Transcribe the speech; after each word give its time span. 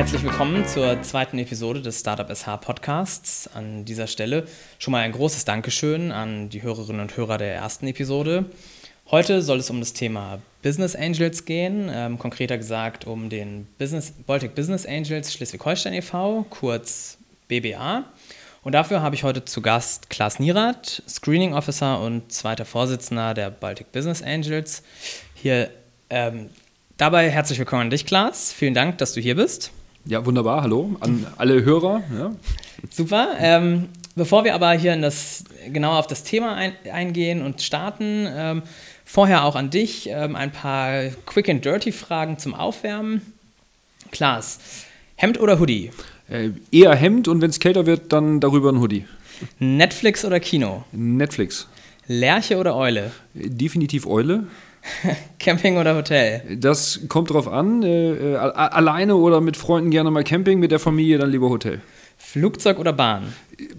herzlich 0.00 0.22
willkommen 0.22 0.66
zur 0.66 1.02
zweiten 1.02 1.38
Episode 1.38 1.82
des 1.82 2.00
Startup 2.00 2.34
SH 2.34 2.56
Podcasts. 2.62 3.50
An 3.52 3.84
dieser 3.84 4.06
Stelle 4.06 4.46
schon 4.78 4.92
mal 4.92 5.02
ein 5.02 5.12
großes 5.12 5.44
Dankeschön 5.44 6.10
an 6.10 6.48
die 6.48 6.62
Hörerinnen 6.62 7.02
und 7.02 7.18
Hörer 7.18 7.36
der 7.36 7.54
ersten 7.54 7.86
Episode. 7.86 8.46
Heute 9.10 9.42
soll 9.42 9.58
es 9.58 9.68
um 9.68 9.78
das 9.78 9.92
Thema 9.92 10.40
Business 10.62 10.96
Angels 10.96 11.44
gehen, 11.44 11.90
ähm, 11.92 12.18
konkreter 12.18 12.56
gesagt 12.56 13.06
um 13.06 13.28
den 13.28 13.66
Business, 13.76 14.10
Baltic 14.26 14.54
Business 14.54 14.86
Angels 14.86 15.34
Schleswig-Holstein 15.34 15.92
e.V., 15.92 16.46
kurz 16.48 17.18
BBA. 17.48 18.04
Und 18.62 18.72
dafür 18.72 19.02
habe 19.02 19.14
ich 19.16 19.22
heute 19.22 19.44
zu 19.44 19.60
Gast 19.60 20.08
Klaas 20.08 20.38
Nierath, 20.38 21.02
Screening 21.06 21.52
Officer 21.52 22.00
und 22.00 22.32
zweiter 22.32 22.64
Vorsitzender 22.64 23.34
der 23.34 23.50
Baltic 23.50 23.92
Business 23.92 24.22
Angels. 24.22 24.82
Hier 25.34 25.68
ähm, 26.08 26.48
dabei 26.96 27.28
herzlich 27.30 27.58
willkommen 27.58 27.82
an 27.82 27.90
dich, 27.90 28.06
Klaas. 28.06 28.50
Vielen 28.50 28.72
Dank, 28.72 28.96
dass 28.96 29.12
du 29.12 29.20
hier 29.20 29.36
bist. 29.36 29.72
Ja, 30.06 30.24
wunderbar. 30.24 30.62
Hallo 30.62 30.96
an 31.00 31.26
alle 31.36 31.62
Hörer. 31.62 32.02
Ja. 32.16 32.34
Super. 32.90 33.34
Ähm, 33.38 33.88
bevor 34.16 34.44
wir 34.44 34.54
aber 34.54 34.72
hier 34.72 34.94
in 34.94 35.02
das, 35.02 35.44
genauer 35.72 35.98
auf 35.98 36.06
das 36.06 36.24
Thema 36.24 36.54
ein, 36.54 36.72
eingehen 36.90 37.42
und 37.42 37.60
starten, 37.60 38.26
ähm, 38.30 38.62
vorher 39.04 39.44
auch 39.44 39.56
an 39.56 39.70
dich 39.70 40.08
ähm, 40.08 40.36
ein 40.36 40.52
paar 40.52 41.10
Quick 41.26 41.48
and 41.48 41.64
Dirty 41.64 41.92
Fragen 41.92 42.38
zum 42.38 42.54
Aufwärmen. 42.54 43.20
Klaas, 44.10 44.58
Hemd 45.16 45.38
oder 45.38 45.60
Hoodie? 45.60 45.90
Äh, 46.28 46.50
eher 46.72 46.94
Hemd 46.94 47.28
und 47.28 47.42
wenn 47.42 47.50
es 47.50 47.60
kälter 47.60 47.86
wird, 47.86 48.12
dann 48.12 48.40
darüber 48.40 48.72
ein 48.72 48.80
Hoodie. 48.80 49.04
Netflix 49.58 50.24
oder 50.24 50.40
Kino? 50.40 50.84
Netflix. 50.92 51.68
Lerche 52.06 52.56
oder 52.56 52.74
Eule? 52.74 53.12
Definitiv 53.34 54.06
Eule. 54.06 54.44
Camping 55.38 55.76
oder 55.76 55.96
Hotel? 55.96 56.56
Das 56.58 57.00
kommt 57.08 57.30
drauf 57.30 57.48
an. 57.48 57.82
Äh, 57.82 58.12
äh 58.12 58.36
alleine 58.36 59.16
oder 59.16 59.40
mit 59.40 59.56
Freunden 59.56 59.90
gerne 59.90 60.10
mal 60.10 60.24
Camping, 60.24 60.58
mit 60.58 60.70
der 60.70 60.78
Familie 60.78 61.18
dann 61.18 61.30
lieber 61.30 61.48
Hotel. 61.48 61.80
Flugzeug 62.16 62.78
oder 62.78 62.92
Bahn? 62.92 63.32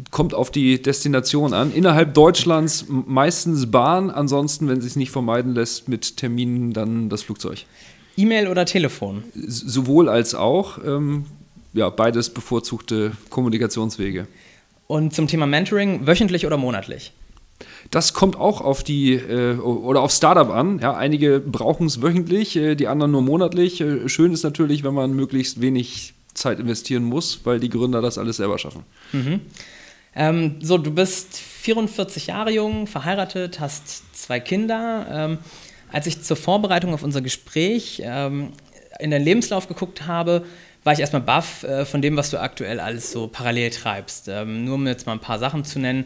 Kommt 0.09 0.33
auf 0.33 0.51
die 0.51 0.81
Destination 0.81 1.53
an. 1.53 1.71
Innerhalb 1.71 2.13
Deutschlands 2.13 2.85
meistens 2.89 3.71
Bahn, 3.71 4.09
ansonsten, 4.09 4.67
wenn 4.67 4.79
es 4.79 4.83
sich 4.83 4.95
nicht 4.95 5.11
vermeiden 5.11 5.53
lässt, 5.53 5.87
mit 5.87 6.17
Terminen 6.17 6.73
dann 6.73 7.09
das 7.09 7.23
Flugzeug. 7.23 7.65
E-Mail 8.17 8.47
oder 8.47 8.65
Telefon? 8.65 9.23
Sowohl 9.35 10.09
als 10.09 10.35
auch. 10.35 10.79
Ähm, 10.83 11.25
ja, 11.73 11.89
beides 11.89 12.29
bevorzugte 12.29 13.13
Kommunikationswege. 13.29 14.27
Und 14.87 15.13
zum 15.13 15.27
Thema 15.27 15.47
Mentoring, 15.47 16.05
wöchentlich 16.05 16.45
oder 16.45 16.57
monatlich? 16.57 17.13
Das 17.91 18.13
kommt 18.13 18.37
auch 18.37 18.61
auf 18.61 18.83
die 18.83 19.13
äh, 19.13 19.57
oder 19.57 20.01
auf 20.01 20.11
Startup 20.11 20.49
an. 20.49 20.79
Ja, 20.79 20.95
einige 20.95 21.41
brauchen 21.41 21.87
es 21.87 22.01
wöchentlich, 22.01 22.55
äh, 22.55 22.75
die 22.75 22.87
anderen 22.87 23.11
nur 23.11 23.21
monatlich. 23.21 23.81
Äh, 23.81 24.07
schön 24.07 24.31
ist 24.31 24.43
natürlich, 24.43 24.83
wenn 24.83 24.93
man 24.93 25.13
möglichst 25.13 25.59
wenig 25.59 26.13
Zeit 26.33 26.59
investieren 26.59 27.03
muss, 27.03 27.41
weil 27.43 27.59
die 27.59 27.69
Gründer 27.69 28.01
das 28.01 28.17
alles 28.17 28.37
selber 28.37 28.57
schaffen. 28.57 28.83
Mhm. 29.11 29.41
Ähm, 30.15 30.55
so, 30.61 30.77
du 30.77 30.91
bist 30.91 31.37
44 31.37 32.27
Jahre 32.27 32.51
jung, 32.51 32.87
verheiratet, 32.87 33.59
hast 33.59 34.15
zwei 34.15 34.39
Kinder. 34.39 35.07
Ähm, 35.09 35.37
als 35.91 36.07
ich 36.07 36.21
zur 36.21 36.37
Vorbereitung 36.37 36.93
auf 36.93 37.03
unser 37.03 37.21
Gespräch 37.21 38.01
ähm, 38.05 38.53
in 38.99 39.11
deinen 39.11 39.25
Lebenslauf 39.25 39.67
geguckt 39.67 40.07
habe, 40.07 40.45
war 40.83 40.93
ich 40.93 40.99
erstmal 40.99 41.21
baff 41.21 41.63
äh, 41.63 41.85
von 41.85 42.01
dem, 42.01 42.17
was 42.17 42.29
du 42.29 42.39
aktuell 42.39 42.79
alles 42.79 43.11
so 43.11 43.27
parallel 43.27 43.69
treibst. 43.69 44.27
Ähm, 44.29 44.65
nur 44.65 44.75
um 44.75 44.87
jetzt 44.87 45.05
mal 45.05 45.13
ein 45.13 45.19
paar 45.19 45.39
Sachen 45.39 45.65
zu 45.65 45.79
nennen. 45.79 46.05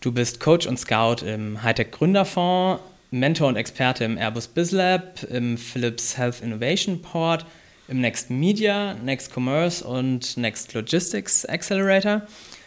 Du 0.00 0.12
bist 0.12 0.40
Coach 0.40 0.66
und 0.66 0.78
Scout 0.78 1.24
im 1.26 1.62
Hightech 1.62 1.90
Gründerfonds, 1.90 2.82
Mentor 3.10 3.48
und 3.48 3.56
Experte 3.56 4.04
im 4.04 4.18
Airbus 4.18 4.48
BizLab, 4.48 5.24
im 5.30 5.56
Philips 5.56 6.18
Health 6.18 6.40
Innovation 6.42 7.00
Port, 7.00 7.46
im 7.88 8.00
Next 8.00 8.30
Media, 8.30 8.94
Next 8.94 9.32
Commerce 9.34 9.84
und 9.84 10.36
Next 10.36 10.74
Logistics 10.74 11.46
Accelerator. 11.46 12.22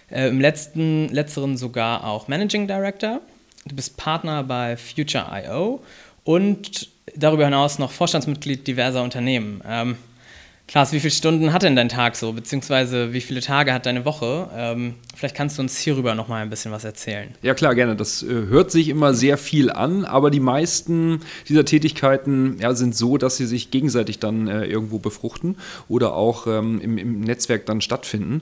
Äh, 0.09 0.29
Im 0.29 0.41
letzten, 0.41 1.09
letzteren 1.09 1.57
sogar 1.57 2.03
auch 2.03 2.27
Managing 2.27 2.67
Director. 2.67 3.21
Du 3.65 3.75
bist 3.75 3.97
Partner 3.97 4.43
bei 4.43 4.75
Future.io 4.75 5.81
und 6.23 6.89
darüber 7.15 7.45
hinaus 7.45 7.79
noch 7.79 7.91
Vorstandsmitglied 7.91 8.65
diverser 8.65 9.03
Unternehmen. 9.03 9.61
Ähm, 9.67 9.97
Klaas, 10.69 10.91
wie 10.91 10.99
viele 10.99 11.09
Stunden 11.09 11.51
hat 11.51 11.63
denn 11.63 11.75
dein 11.75 11.89
Tag 11.89 12.15
so, 12.15 12.31
beziehungsweise 12.31 13.11
wie 13.11 13.21
viele 13.21 13.41
Tage 13.41 13.73
hat 13.73 13.87
deine 13.87 14.05
Woche? 14.05 14.51
Ähm, 14.55 14.93
vielleicht 15.15 15.35
kannst 15.35 15.57
du 15.57 15.63
uns 15.63 15.79
hierüber 15.79 16.13
noch 16.13 16.27
mal 16.27 16.43
ein 16.43 16.51
bisschen 16.51 16.71
was 16.71 16.83
erzählen. 16.83 17.29
Ja 17.41 17.55
klar, 17.55 17.73
gerne. 17.73 17.95
Das 17.95 18.21
äh, 18.21 18.27
hört 18.27 18.69
sich 18.69 18.89
immer 18.89 19.15
sehr 19.15 19.39
viel 19.39 19.71
an, 19.71 20.05
aber 20.05 20.29
die 20.29 20.39
meisten 20.39 21.21
dieser 21.47 21.65
Tätigkeiten 21.65 22.57
ja, 22.59 22.75
sind 22.75 22.95
so, 22.95 23.17
dass 23.17 23.37
sie 23.37 23.47
sich 23.47 23.71
gegenseitig 23.71 24.19
dann 24.19 24.47
äh, 24.47 24.65
irgendwo 24.65 24.99
befruchten 24.99 25.57
oder 25.87 26.13
auch 26.13 26.45
ähm, 26.45 26.79
im, 26.81 26.99
im 26.99 27.21
Netzwerk 27.21 27.65
dann 27.65 27.81
stattfinden. 27.81 28.41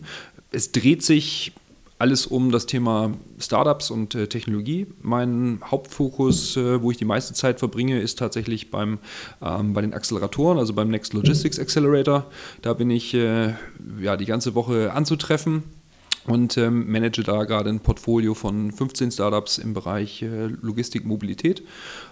Es 0.52 0.74
dreht 0.74 1.04
sich 1.04 1.54
alles 2.00 2.28
um 2.28 2.52
das 2.52 2.66
Thema 2.66 3.14
Startups 3.40 3.90
und 3.90 4.14
äh, 4.14 4.28
Technologie. 4.28 4.88
Mein 5.02 5.62
Hauptfokus, 5.64 6.56
äh, 6.56 6.82
wo 6.82 6.92
ich 6.92 6.98
die 6.98 7.06
meiste 7.06 7.34
Zeit 7.34 7.60
verbringe, 7.60 8.00
ist 8.00 8.20
tatsächlich 8.20 8.70
beim, 8.70 9.00
ähm, 9.42 9.74
bei 9.74 9.82
den 9.82 9.94
Acceleratoren, 9.94 10.60
also 10.60 10.74
beim 10.74 10.90
Next 10.90 11.14
Logistics 11.14 11.60
Accelerator. 11.60 12.26
Da 12.62 12.74
bin 12.74 12.90
ich 12.92 13.14
äh, 13.14 13.54
ja, 14.00 14.16
die 14.16 14.26
ganze 14.26 14.54
Woche 14.54 14.94
anzutreffen 14.94 15.64
und 16.28 16.58
ähm, 16.58 16.92
manage 16.92 17.24
da 17.24 17.46
gerade 17.46 17.70
ein 17.70 17.80
Portfolio 17.80 18.34
von 18.34 18.72
15 18.72 19.12
Startups 19.12 19.58
im 19.58 19.74
Bereich 19.74 20.22
äh, 20.22 20.48
Logistik, 20.62 21.06
Mobilität. 21.06 21.64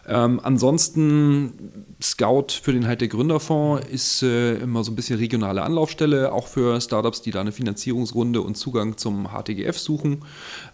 Ähm, 0.08 0.40
ansonsten 0.44 1.86
Scout 2.02 2.48
für 2.62 2.74
den 2.74 2.88
halt 2.88 3.02
der 3.02 3.08
Gründerfonds 3.08 3.88
ist 3.88 4.22
äh, 4.22 4.58
immer 4.58 4.84
so 4.84 4.92
ein 4.92 4.96
bisschen 4.96 5.18
regionale 5.18 5.64
Anlaufstelle, 5.64 6.32
auch 6.32 6.48
für 6.48 6.80
Startups, 6.80 7.22
die 7.22 7.32
da 7.32 7.42
eine 7.42 7.52
Finanzierungsrunde 7.52 8.42
und 8.42 8.56
Zugang 8.56 8.98
zum 8.98 9.30
HTGF 9.30 9.78
suchen. 9.78 10.24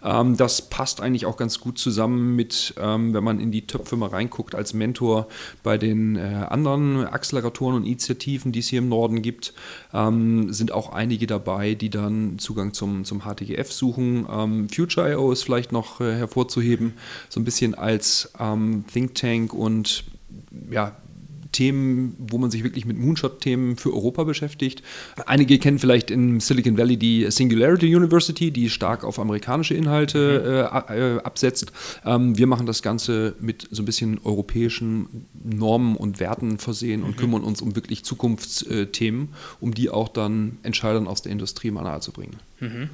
Ähm, 0.04 0.36
das 0.36 0.68
passt 0.68 1.00
eigentlich 1.00 1.26
auch 1.26 1.36
ganz 1.36 1.60
gut 1.60 1.78
zusammen 1.78 2.36
mit, 2.36 2.74
ähm, 2.80 3.14
wenn 3.14 3.24
man 3.24 3.40
in 3.40 3.52
die 3.52 3.66
Töpfe 3.66 3.96
mal 3.96 4.10
reinguckt, 4.10 4.54
als 4.54 4.74
Mentor 4.74 5.28
bei 5.62 5.78
den 5.78 6.16
äh, 6.16 6.46
anderen 6.48 7.06
Acceleratoren 7.06 7.76
und 7.76 7.84
Initiativen, 7.84 8.52
die 8.52 8.58
es 8.58 8.68
hier 8.68 8.80
im 8.80 8.88
Norden 8.88 9.22
gibt, 9.22 9.54
ähm, 9.94 10.52
sind 10.52 10.72
auch 10.72 10.92
einige 10.92 11.26
dabei, 11.26 11.74
die 11.74 11.90
dann 11.90 12.38
Zugang 12.38 12.74
zum, 12.74 13.04
zum 13.04 13.20
HTGF 13.20 13.72
suchen. 13.72 14.26
Ähm, 14.30 14.68
Future.io 14.68 15.32
ist 15.32 15.44
vielleicht 15.44 15.72
noch 15.72 16.00
äh, 16.00 16.14
hervorzuheben, 16.16 16.94
so 17.28 17.40
ein 17.40 17.44
bisschen 17.44 17.74
als 17.74 18.32
ähm, 18.38 18.84
Think 18.92 19.14
Tank 19.22 19.54
und 19.54 20.04
ja, 20.70 20.96
Themen, 21.52 22.16
wo 22.18 22.38
man 22.38 22.50
sich 22.50 22.64
wirklich 22.64 22.86
mit 22.86 22.98
Moonshot-Themen 22.98 23.76
für 23.76 23.92
Europa 23.92 24.24
beschäftigt. 24.24 24.82
Einige 25.26 25.58
kennen 25.58 25.78
vielleicht 25.78 26.10
in 26.10 26.40
Silicon 26.40 26.78
Valley 26.78 26.96
die 26.96 27.30
Singularity 27.30 27.94
University, 27.94 28.50
die 28.50 28.70
stark 28.70 29.04
auf 29.04 29.18
amerikanische 29.18 29.74
Inhalte 29.74 30.70
mhm. 30.88 30.94
äh, 30.94 31.16
äh, 31.16 31.22
absetzt. 31.22 31.70
Ähm, 32.04 32.38
wir 32.38 32.46
machen 32.46 32.66
das 32.66 32.82
Ganze 32.82 33.36
mit 33.38 33.68
so 33.70 33.82
ein 33.82 33.84
bisschen 33.84 34.18
europäischen 34.24 35.26
Normen 35.44 35.96
und 35.96 36.20
Werten 36.20 36.58
versehen 36.58 37.00
mhm. 37.00 37.06
und 37.06 37.16
kümmern 37.18 37.44
uns 37.44 37.60
um 37.60 37.76
wirklich 37.76 38.02
Zukunftsthemen, 38.04 39.28
um 39.60 39.74
die 39.74 39.90
auch 39.90 40.08
dann 40.08 40.58
Entscheidern 40.62 41.06
aus 41.06 41.20
der 41.22 41.32
Industrie 41.32 41.70
mal 41.70 41.82
nahezubringen. 41.82 42.36
Mhm. 42.60 42.88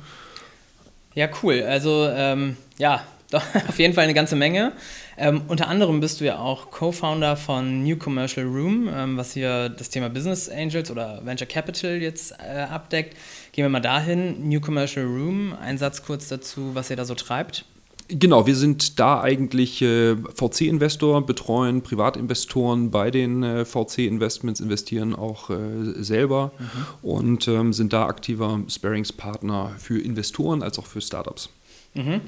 Ja, 1.15 1.28
cool. 1.43 1.62
Also 1.62 2.09
ähm, 2.10 2.56
ja, 2.78 3.05
doch, 3.31 3.43
auf 3.69 3.78
jeden 3.78 3.94
Fall 3.94 4.05
eine 4.05 4.15
ganze 4.15 4.37
Menge. 4.37 4.72
Ähm, 5.16 5.43
unter 5.49 5.69
anderem 5.69 6.00
bist 6.00 6.21
du 6.21 6.25
ja 6.25 6.39
auch 6.39 6.71
Co-Founder 6.71 7.37
von 7.37 7.83
New 7.83 7.97
Commercial 7.97 8.47
Room, 8.47 8.89
ähm, 8.93 9.16
was 9.16 9.33
hier 9.33 9.69
das 9.69 9.91
Thema 9.91 10.09
Business 10.09 10.49
Angels 10.49 10.91
oder 10.91 11.21
Venture 11.25 11.47
Capital 11.47 11.97
jetzt 11.97 12.33
äh, 12.39 12.61
abdeckt. 12.61 13.16
Gehen 13.53 13.65
wir 13.65 13.69
mal 13.69 13.81
dahin. 13.81 14.49
New 14.49 14.61
Commercial 14.61 15.05
Room, 15.05 15.55
ein 15.61 15.78
Satz 15.78 16.03
kurz 16.03 16.28
dazu, 16.28 16.75
was 16.75 16.91
ihr 16.91 16.97
da 16.97 17.04
so 17.04 17.15
treibt. 17.15 17.65
Genau, 18.10 18.47
wir 18.47 18.57
sind 18.57 18.98
da 18.98 19.21
eigentlich 19.21 19.83
äh, 19.83 20.16
VC-Investor, 20.16 21.27
betreuen 21.27 21.83
Privatinvestoren 21.83 22.91
bei 22.91 23.10
den 23.10 23.42
äh, 23.42 23.66
VC-Investments, 23.66 24.60
investieren 24.60 25.15
auch 25.15 25.51
äh, 25.51 25.57
selber 26.03 26.53
mhm. 26.59 27.10
und 27.10 27.48
ähm, 27.48 27.74
sind 27.74 27.92
da 27.92 28.07
aktiver 28.07 28.60
Sparingspartner 28.66 29.72
für 29.77 30.01
Investoren 30.01 30.63
als 30.63 30.78
auch 30.78 30.86
für 30.86 31.03
Startups. 31.03 31.51
Mhm. 31.92 32.22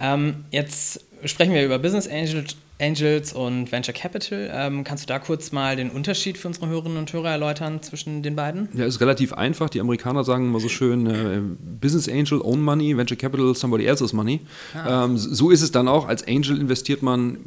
Ähm, 0.00 0.44
jetzt 0.50 1.04
sprechen 1.24 1.54
wir 1.54 1.64
über 1.64 1.78
Business 1.78 2.08
Angels, 2.08 2.56
Angels 2.80 3.32
und 3.32 3.72
Venture 3.72 3.94
Capital. 3.94 4.50
Ähm, 4.52 4.84
kannst 4.84 5.04
du 5.04 5.06
da 5.06 5.18
kurz 5.18 5.52
mal 5.52 5.76
den 5.76 5.90
Unterschied 5.90 6.36
für 6.36 6.48
unsere 6.48 6.68
Hörerinnen 6.68 6.98
und 6.98 7.12
Hörer 7.12 7.30
erläutern 7.30 7.82
zwischen 7.82 8.22
den 8.22 8.36
beiden? 8.36 8.68
Ja, 8.74 8.84
ist 8.84 9.00
relativ 9.00 9.32
einfach. 9.32 9.70
Die 9.70 9.80
Amerikaner 9.80 10.24
sagen 10.24 10.46
immer 10.46 10.60
so 10.60 10.68
schön: 10.68 11.06
äh, 11.06 11.40
Business 11.80 12.08
Angel, 12.08 12.40
own 12.42 12.60
money, 12.60 12.96
Venture 12.96 13.16
Capital, 13.16 13.54
somebody 13.54 13.86
else's 13.86 14.12
money. 14.12 14.40
Ah. 14.74 15.04
Ähm, 15.04 15.16
so 15.16 15.50
ist 15.50 15.62
es 15.62 15.72
dann 15.72 15.88
auch. 15.88 16.06
Als 16.06 16.26
Angel 16.26 16.60
investiert 16.60 17.02
man 17.02 17.38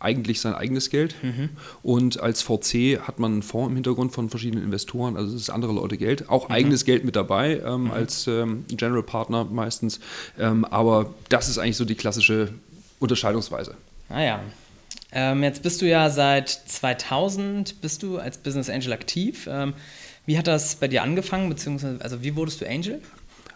eigentlich 0.00 0.40
sein 0.40 0.54
eigenes 0.54 0.90
Geld. 0.90 1.14
Mhm. 1.22 1.50
Und 1.82 2.20
als 2.20 2.42
VC 2.42 3.00
hat 3.00 3.18
man 3.18 3.32
einen 3.32 3.42
Fonds 3.42 3.68
im 3.68 3.76
Hintergrund 3.76 4.12
von 4.12 4.28
verschiedenen 4.30 4.64
Investoren, 4.64 5.16
also 5.16 5.34
es 5.34 5.42
ist 5.42 5.50
andere 5.50 5.72
Leute 5.72 5.96
Geld, 5.96 6.28
auch 6.28 6.48
mhm. 6.48 6.54
eigenes 6.54 6.84
Geld 6.84 7.04
mit 7.04 7.16
dabei, 7.16 7.60
ähm, 7.64 7.84
mhm. 7.84 7.90
als 7.92 8.26
ähm, 8.26 8.64
General 8.68 9.02
Partner 9.02 9.44
meistens. 9.44 10.00
Ähm, 10.38 10.64
aber 10.64 11.14
das 11.28 11.48
ist 11.48 11.58
eigentlich 11.58 11.76
so 11.76 11.84
die 11.84 11.94
klassische 11.94 12.48
Unterscheidungsweise. 12.98 13.74
Ah 14.08 14.22
ja. 14.22 14.40
Ähm, 15.12 15.42
jetzt 15.42 15.62
bist 15.62 15.82
du 15.82 15.86
ja 15.86 16.08
seit 16.08 16.48
2000 16.48 17.80
bist 17.80 18.02
du 18.02 18.18
als 18.18 18.38
Business 18.38 18.70
Angel 18.70 18.92
aktiv. 18.92 19.48
Ähm, 19.50 19.74
Wie 20.24 20.38
hat 20.38 20.46
das 20.46 20.76
bei 20.76 20.88
dir 20.88 21.02
angefangen, 21.02 21.48
beziehungsweise 21.48 22.00
also 22.00 22.22
wie 22.22 22.36
wurdest 22.36 22.60
du 22.60 22.68
Angel? 22.68 23.00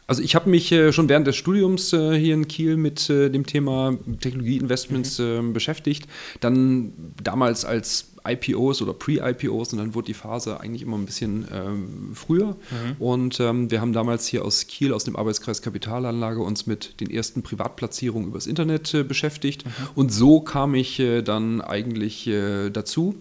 Also 0.06 0.22
ich 0.22 0.34
habe 0.34 0.50
mich 0.50 0.70
äh, 0.72 0.92
schon 0.92 1.08
während 1.08 1.26
des 1.26 1.36
Studiums 1.36 1.92
äh, 1.92 2.18
hier 2.18 2.34
in 2.34 2.46
Kiel 2.46 2.76
mit 2.76 3.08
äh, 3.08 3.30
dem 3.30 3.46
Thema 3.46 3.96
Technologieinvestments 4.20 5.18
mhm. 5.18 5.24
Ähm, 5.24 5.52
beschäftigt. 5.52 6.06
Dann 6.40 6.92
damals 7.22 7.64
als 7.64 8.14
IPOs 8.26 8.80
oder 8.80 8.94
Pre-IPOs 8.94 9.72
und 9.72 9.78
dann 9.78 9.94
wurde 9.94 10.06
die 10.06 10.14
Phase 10.14 10.60
eigentlich 10.60 10.82
immer 10.82 10.96
ein 10.96 11.04
bisschen 11.04 11.46
ähm, 11.52 12.10
früher. 12.14 12.56
Mhm. 12.70 12.96
Und 12.98 13.40
ähm, 13.40 13.70
wir 13.70 13.80
haben 13.80 13.92
damals 13.92 14.26
hier 14.26 14.44
aus 14.44 14.66
Kiel, 14.66 14.92
aus 14.92 15.04
dem 15.04 15.16
Arbeitskreis 15.16 15.62
Kapitalanlage, 15.62 16.40
uns 16.40 16.66
mit 16.66 17.00
den 17.00 17.10
ersten 17.10 17.42
Privatplatzierungen 17.42 18.28
übers 18.28 18.46
Internet 18.46 18.92
äh, 18.94 19.02
beschäftigt. 19.02 19.66
Mhm. 19.66 19.70
Und 19.94 20.12
so 20.12 20.40
kam 20.40 20.74
ich 20.74 21.00
äh, 21.00 21.22
dann 21.22 21.60
eigentlich 21.60 22.26
äh, 22.26 22.70
dazu 22.70 23.14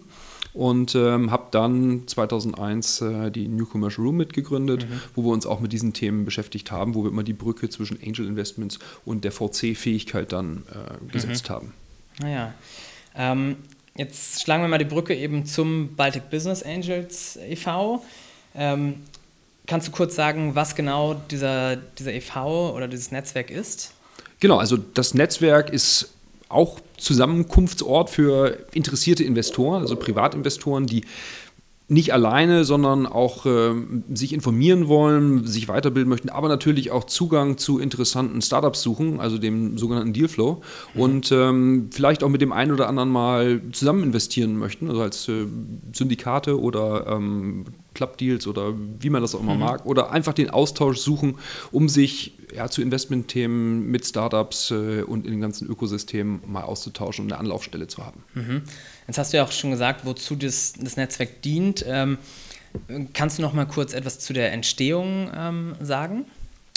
und 0.54 0.94
ähm, 0.94 1.32
habe 1.32 1.48
dann 1.50 2.04
2001 2.06 3.00
äh, 3.00 3.30
die 3.30 3.48
New 3.48 3.66
Commercial 3.66 4.06
Room 4.06 4.16
mitgegründet, 4.16 4.88
mhm. 4.88 5.00
wo 5.14 5.24
wir 5.24 5.32
uns 5.32 5.46
auch 5.46 5.60
mit 5.60 5.72
diesen 5.72 5.92
Themen 5.92 6.24
beschäftigt 6.24 6.70
haben, 6.70 6.94
wo 6.94 7.02
wir 7.02 7.10
immer 7.10 7.24
die 7.24 7.32
Brücke 7.32 7.68
zwischen 7.68 7.98
Angel 8.02 8.26
Investments 8.26 8.78
und 9.04 9.24
der 9.24 9.32
VC-Fähigkeit 9.32 10.32
dann 10.32 10.62
äh, 10.70 11.12
gesetzt 11.12 11.48
mhm. 11.50 11.54
haben. 11.54 11.72
Naja, 12.20 12.54
ähm, 13.16 13.56
jetzt 13.96 14.42
schlagen 14.42 14.62
wir 14.62 14.68
mal 14.68 14.78
die 14.78 14.84
Brücke 14.84 15.14
eben 15.14 15.44
zum 15.44 15.96
Baltic 15.96 16.30
Business 16.30 16.62
Angels 16.62 17.36
e.V. 17.36 18.04
Ähm, 18.54 18.94
kannst 19.66 19.88
du 19.88 19.92
kurz 19.92 20.14
sagen, 20.14 20.54
was 20.54 20.76
genau 20.76 21.14
dieser, 21.14 21.76
dieser 21.76 22.12
e.V. 22.12 22.74
oder 22.74 22.86
dieses 22.86 23.10
Netzwerk 23.10 23.50
ist? 23.50 23.92
Genau, 24.38 24.58
also 24.58 24.76
das 24.76 25.14
Netzwerk 25.14 25.70
ist 25.70 26.12
auch 26.48 26.78
Zusammenkunftsort 26.96 28.10
für 28.10 28.58
interessierte 28.72 29.24
Investoren, 29.24 29.82
also 29.82 29.96
Privatinvestoren, 29.96 30.86
die 30.86 31.04
nicht 31.86 32.14
alleine, 32.14 32.64
sondern 32.64 33.06
auch 33.06 33.44
äh, 33.44 33.74
sich 34.12 34.32
informieren 34.32 34.88
wollen, 34.88 35.46
sich 35.46 35.68
weiterbilden 35.68 36.08
möchten, 36.08 36.30
aber 36.30 36.48
natürlich 36.48 36.90
auch 36.90 37.04
Zugang 37.04 37.58
zu 37.58 37.78
interessanten 37.78 38.40
Startups 38.40 38.80
suchen, 38.80 39.20
also 39.20 39.36
dem 39.36 39.76
sogenannten 39.76 40.14
Dealflow 40.14 40.62
mhm. 40.94 41.00
und 41.00 41.32
ähm, 41.32 41.90
vielleicht 41.92 42.24
auch 42.24 42.30
mit 42.30 42.40
dem 42.40 42.52
einen 42.52 42.72
oder 42.72 42.88
anderen 42.88 43.10
mal 43.10 43.60
zusammen 43.72 44.02
investieren 44.02 44.56
möchten, 44.56 44.88
also 44.88 45.02
als 45.02 45.28
äh, 45.28 45.46
Syndikate 45.92 46.58
oder 46.58 47.06
ähm, 47.06 47.66
Club-Deals 47.92 48.46
oder 48.46 48.72
wie 49.00 49.10
man 49.10 49.20
das 49.20 49.34
auch 49.34 49.40
immer 49.40 49.54
mhm. 49.54 49.60
mag, 49.60 49.84
oder 49.84 50.10
einfach 50.10 50.32
den 50.32 50.48
Austausch 50.48 50.98
suchen, 50.98 51.36
um 51.70 51.90
sich 51.90 52.33
ja, 52.54 52.68
zu 52.68 52.82
Investmentthemen 52.82 53.90
mit 53.90 54.06
Startups 54.06 54.70
äh, 54.70 55.02
und 55.02 55.26
in 55.26 55.32
dem 55.32 55.40
ganzen 55.40 55.68
Ökosystem 55.68 56.40
mal 56.46 56.62
auszutauschen 56.62 57.24
und 57.24 57.32
eine 57.32 57.40
Anlaufstelle 57.40 57.88
zu 57.88 58.04
haben. 58.04 58.22
Mhm. 58.34 58.62
Jetzt 59.06 59.18
hast 59.18 59.32
du 59.32 59.38
ja 59.38 59.44
auch 59.44 59.52
schon 59.52 59.70
gesagt, 59.70 60.04
wozu 60.04 60.36
das, 60.36 60.74
das 60.78 60.96
Netzwerk 60.96 61.42
dient. 61.42 61.84
Ähm, 61.86 62.18
kannst 63.12 63.38
du 63.38 63.42
noch 63.42 63.52
mal 63.52 63.66
kurz 63.66 63.92
etwas 63.92 64.18
zu 64.18 64.32
der 64.32 64.52
Entstehung 64.52 65.30
ähm, 65.34 65.74
sagen? 65.80 66.26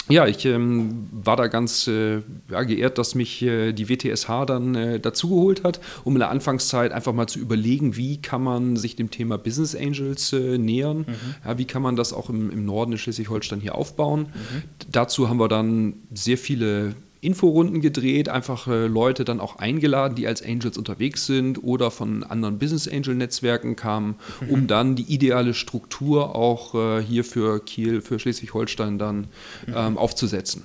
Ja, 0.08 0.26
ich 0.26 0.44
ähm, 0.46 1.08
war 1.12 1.36
da 1.36 1.48
ganz 1.48 1.86
äh, 1.86 2.22
ja, 2.50 2.62
geehrt, 2.62 2.98
dass 2.98 3.14
mich 3.14 3.42
äh, 3.42 3.72
die 3.72 3.88
WTSH 3.88 4.46
dann 4.46 4.74
äh, 4.74 5.00
dazugeholt 5.00 5.64
hat, 5.64 5.80
um 6.04 6.14
in 6.14 6.20
der 6.20 6.30
Anfangszeit 6.30 6.92
einfach 6.92 7.12
mal 7.12 7.26
zu 7.26 7.38
überlegen, 7.38 7.96
wie 7.96 8.20
kann 8.20 8.42
man 8.42 8.76
sich 8.76 8.96
dem 8.96 9.10
Thema 9.10 9.38
Business 9.38 9.74
Angels 9.74 10.32
äh, 10.32 10.58
nähern, 10.58 10.98
mhm. 10.98 11.34
ja, 11.44 11.58
wie 11.58 11.64
kann 11.64 11.82
man 11.82 11.96
das 11.96 12.12
auch 12.12 12.30
im, 12.30 12.50
im 12.50 12.64
Norden 12.64 12.92
in 12.92 12.98
Schleswig-Holstein 12.98 13.60
hier 13.60 13.74
aufbauen. 13.74 14.28
Mhm. 14.32 14.62
Dazu 14.90 15.28
haben 15.28 15.38
wir 15.38 15.48
dann 15.48 15.94
sehr 16.12 16.38
viele 16.38 16.94
Inforunden 17.20 17.80
gedreht, 17.80 18.28
einfach 18.28 18.68
äh, 18.68 18.86
Leute 18.86 19.24
dann 19.24 19.40
auch 19.40 19.56
eingeladen, 19.56 20.14
die 20.14 20.26
als 20.26 20.42
Angels 20.42 20.78
unterwegs 20.78 21.26
sind 21.26 21.62
oder 21.62 21.90
von 21.90 22.22
anderen 22.22 22.58
Business 22.58 22.88
Angel 22.88 23.14
Netzwerken 23.14 23.76
kamen, 23.76 24.16
mhm. 24.40 24.50
um 24.50 24.66
dann 24.66 24.96
die 24.96 25.02
ideale 25.02 25.54
Struktur 25.54 26.34
auch 26.36 26.74
äh, 26.74 27.02
hier 27.02 27.24
für 27.24 27.64
Kiel, 27.64 28.00
für 28.02 28.18
Schleswig-Holstein 28.18 28.98
dann 28.98 29.28
mhm. 29.66 29.74
ähm, 29.74 29.98
aufzusetzen. 29.98 30.64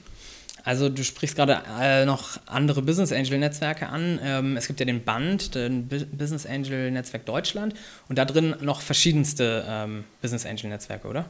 Also 0.65 0.87
du 0.87 1.03
sprichst 1.03 1.35
gerade 1.35 1.61
äh, 1.79 2.05
noch 2.05 2.39
andere 2.45 2.81
Business 2.81 3.11
Angel 3.11 3.37
Netzwerke 3.37 3.89
an. 3.89 4.19
Ähm, 4.23 4.55
es 4.55 4.67
gibt 4.67 4.79
ja 4.79 4.85
den 4.85 5.03
Band, 5.03 5.55
den 5.55 5.87
B 5.87 6.05
Business 6.05 6.45
Angel 6.45 6.89
Netzwerk 6.89 7.25
Deutschland 7.25 7.73
und 8.07 8.17
da 8.17 8.23
drin 8.23 8.55
noch 8.61 8.79
verschiedenste 8.79 9.65
ähm, 9.67 10.05
Business 10.21 10.45
Angel 10.45 10.69
Netzwerke, 10.69 11.07
oder? 11.07 11.25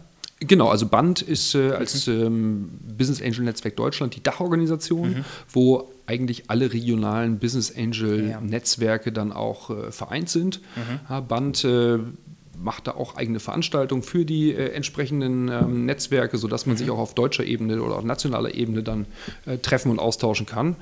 Genau, 0.47 0.67
also 0.67 0.87
Band 0.87 1.21
ist 1.21 1.55
äh, 1.55 1.71
als 1.71 2.07
mhm. 2.07 2.13
ähm, 2.13 2.69
Business 2.97 3.21
Angel 3.21 3.43
Netzwerk 3.43 3.75
Deutschland 3.75 4.15
die 4.15 4.23
Dachorganisation, 4.23 5.09
mhm. 5.09 5.25
wo 5.49 5.91
eigentlich 6.05 6.49
alle 6.49 6.73
regionalen 6.73 7.39
Business 7.39 7.73
Angel 7.75 8.29
ja. 8.29 8.41
Netzwerke 8.41 9.11
dann 9.11 9.31
auch 9.31 9.69
äh, 9.69 9.91
vereint 9.91 10.29
sind. 10.29 10.61
Mhm. 10.75 10.99
Ja, 11.09 11.19
Band 11.21 11.63
äh, 11.63 11.99
macht 12.61 12.87
da 12.87 12.91
auch 12.91 13.15
eigene 13.15 13.39
Veranstaltungen 13.39 14.03
für 14.03 14.25
die 14.25 14.53
äh, 14.53 14.69
entsprechenden 14.69 15.49
ähm, 15.49 15.85
Netzwerke, 15.85 16.37
sodass 16.37 16.65
man 16.65 16.75
mhm. 16.75 16.79
sich 16.79 16.91
auch 16.91 16.97
auf 16.97 17.13
deutscher 17.13 17.43
Ebene 17.43 17.81
oder 17.81 17.95
auf 17.95 18.03
nationaler 18.03 18.53
Ebene 18.53 18.83
dann 18.83 19.05
äh, 19.45 19.57
treffen 19.57 19.91
und 19.91 19.99
austauschen 19.99 20.45
kann. 20.45 20.69
Mhm. 20.69 20.75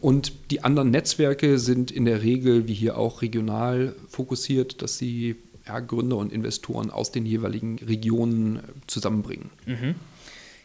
Und 0.00 0.32
die 0.50 0.64
anderen 0.64 0.90
Netzwerke 0.90 1.58
sind 1.58 1.90
in 1.90 2.04
der 2.04 2.22
Regel, 2.22 2.68
wie 2.68 2.74
hier 2.74 2.96
auch 2.96 3.22
regional 3.22 3.94
fokussiert, 4.08 4.82
dass 4.82 4.98
sie 4.98 5.36
ja, 5.66 5.80
Gründer 5.80 6.16
und 6.16 6.32
Investoren 6.32 6.90
aus 6.90 7.12
den 7.12 7.26
jeweiligen 7.26 7.78
Regionen 7.78 8.56
äh, 8.56 8.60
zusammenbringen. 8.86 9.50
Mhm. 9.66 9.94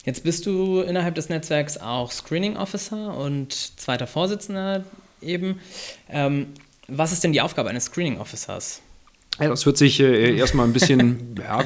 Jetzt 0.05 0.23
bist 0.23 0.45
du 0.45 0.81
innerhalb 0.81 1.15
des 1.15 1.29
Netzwerks 1.29 1.77
auch 1.77 2.11
Screening 2.11 2.57
Officer 2.57 3.15
und 3.15 3.53
zweiter 3.53 4.07
Vorsitzender 4.07 4.83
eben. 5.21 5.59
Ähm, 6.09 6.47
was 6.87 7.11
ist 7.11 7.23
denn 7.23 7.33
die 7.33 7.41
Aufgabe 7.41 7.69
eines 7.69 7.85
Screening 7.85 8.19
Officers? 8.19 8.81
Ja, 9.41 9.49
das 9.49 9.65
hört 9.65 9.77
sich 9.77 9.99
äh, 9.99 10.37
erstmal 10.37 10.67
ein 10.67 10.73
bisschen 10.73 11.35
ja, 11.37 11.63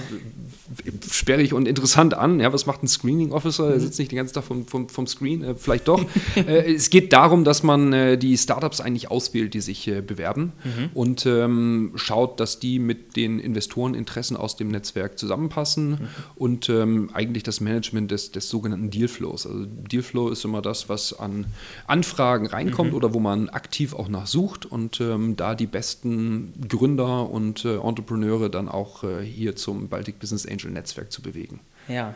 sperrig 1.12 1.54
und 1.54 1.68
interessant 1.68 2.14
an. 2.14 2.40
Ja, 2.40 2.52
was 2.54 2.66
macht 2.66 2.84
ein 2.84 2.88
Screening 2.88 3.32
Officer? 3.32 3.70
Er 3.70 3.76
mhm. 3.76 3.80
sitzt 3.82 4.00
nicht 4.00 4.12
den 4.12 4.18
ganzen 4.18 4.34
Tag 4.34 4.44
vom, 4.44 4.66
vom, 4.66 4.90
vom 4.90 5.08
Screen, 5.08 5.44
äh, 5.44 5.56
vielleicht 5.56 5.88
doch. 5.88 6.04
äh, 6.36 6.74
es 6.74 6.90
geht 6.90 7.14
darum, 7.14 7.44
dass 7.44 7.64
man 7.64 7.94
äh, 7.94 8.18
die 8.18 8.38
Startups 8.38 8.82
eigentlich 8.82 9.12
auswählt, 9.12 9.54
die 9.54 9.62
sich 9.62 9.88
äh, 9.88 10.02
bewerben 10.02 10.54
mhm. 10.64 10.90
und 10.94 11.26
ähm, 11.26 11.92
schaut, 11.96 12.40
dass 12.40 12.60
die 12.60 12.80
mit 12.80 13.16
den 13.16 13.40
Investoreninteressen 13.40 14.38
aus 14.38 14.56
dem 14.56 14.70
Netzwerk 14.70 15.18
zusammenpassen 15.18 15.90
mhm. 15.90 16.08
und 16.36 16.70
ähm, 16.70 17.10
eigentlich 17.14 17.44
das 17.44 17.62
Management 17.62 18.12
des, 18.12 18.32
des 18.32 18.50
sogenannten 18.50 18.90
Dealflows. 18.90 19.48
Also 19.48 19.66
Dealflow 19.66 20.30
ist 20.30 20.46
immer 20.46 20.62
das, 20.62 20.90
was 20.90 21.18
an 21.18 21.46
Anfragen 21.88 22.48
reinkommt 22.48 22.92
mhm. 22.92 22.98
oder 22.98 23.14
wo 23.14 23.20
man 23.20 23.50
aktiv 23.50 23.94
auch 23.94 24.10
nachsucht 24.10 24.66
und 24.66 25.00
ähm, 25.00 25.36
da 25.36 25.56
die 25.56 25.68
besten 25.68 26.54
Gründer 26.68 27.30
und 27.30 27.65
äh, 27.66 27.76
Entrepreneure 27.78 28.50
dann 28.50 28.70
auch 28.70 29.04
äh, 29.04 29.24
hier 29.24 29.56
zum 29.56 29.90
Baltic 29.90 30.20
Business 30.20 30.46
Angel 30.46 30.72
Netzwerk 30.72 31.12
zu 31.12 31.22
bewegen. 31.22 31.60
Ja. 31.88 32.16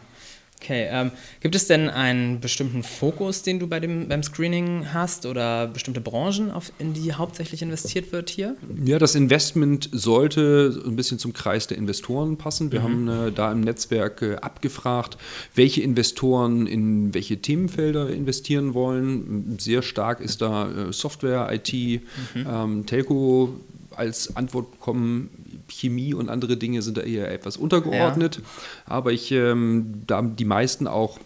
Okay, 0.62 0.88
ähm, 0.91 1.12
gibt 1.39 1.56
es 1.56 1.68
denn 1.68 1.89
einen 1.89 2.41
bestimmten 2.41 2.84
Fokus, 2.84 3.44
den 3.44 3.60
du 3.60 3.68
bei 3.68 3.79
dem, 3.79 4.10
beim 4.10 4.24
Screening 4.24 4.94
hast 4.94 5.25
oder 5.25 5.68
bestimmte 5.68 6.01
Branchen, 6.01 6.51
auf, 6.51 6.74
in 6.79 6.94
die 6.94 7.13
hauptsächlich 7.13 7.62
investiert 7.62 8.12
wird 8.12 8.29
hier? 8.29 8.58
Ja, 8.84 9.00
das 9.00 9.15
Investment 9.15 9.89
sollte 9.94 10.84
ein 10.86 10.98
bisschen 10.98 11.18
zum 11.18 11.32
Kreis 11.32 11.68
der 11.68 11.77
Investoren 11.77 12.38
passen. 12.38 12.74
Wir 12.74 12.82
mhm. 12.82 12.84
haben 12.84 13.27
äh, 13.27 13.32
da 13.32 13.51
im 13.53 13.62
Netzwerk 13.62 14.22
äh, 14.22 14.36
abgefragt, 14.36 15.18
welche 15.56 15.82
Investoren 15.82 16.68
in 16.68 17.13
welche 17.13 17.38
Themenfelder 17.38 18.10
investieren 18.10 18.74
wollen. 18.74 19.58
Sehr 19.60 19.82
stark 19.82 20.20
ist 20.20 20.41
da 20.41 20.70
äh, 20.70 20.94
Software, 20.94 21.50
IT, 21.53 21.72
mhm. 21.74 22.01
ähm, 22.36 22.86
Telco 22.86 23.56
als 24.00 24.36
Antwort 24.36 24.72
bekommen, 24.72 25.63
Chemie 25.68 26.13
und 26.13 26.29
andere 26.29 26.58
Dinge 26.58 26.82
sind 26.82 26.98
da 26.98 27.01
eher 27.01 27.32
etwas 27.32 27.58
untergeordnet. 27.58 28.38
Ja. 28.38 28.44
Aber 28.86 29.12
ich, 29.12 29.32
ähm, 29.32 30.03
da 30.08 30.22
die 30.22 30.46
meisten 30.46 30.88
auch 30.88 31.20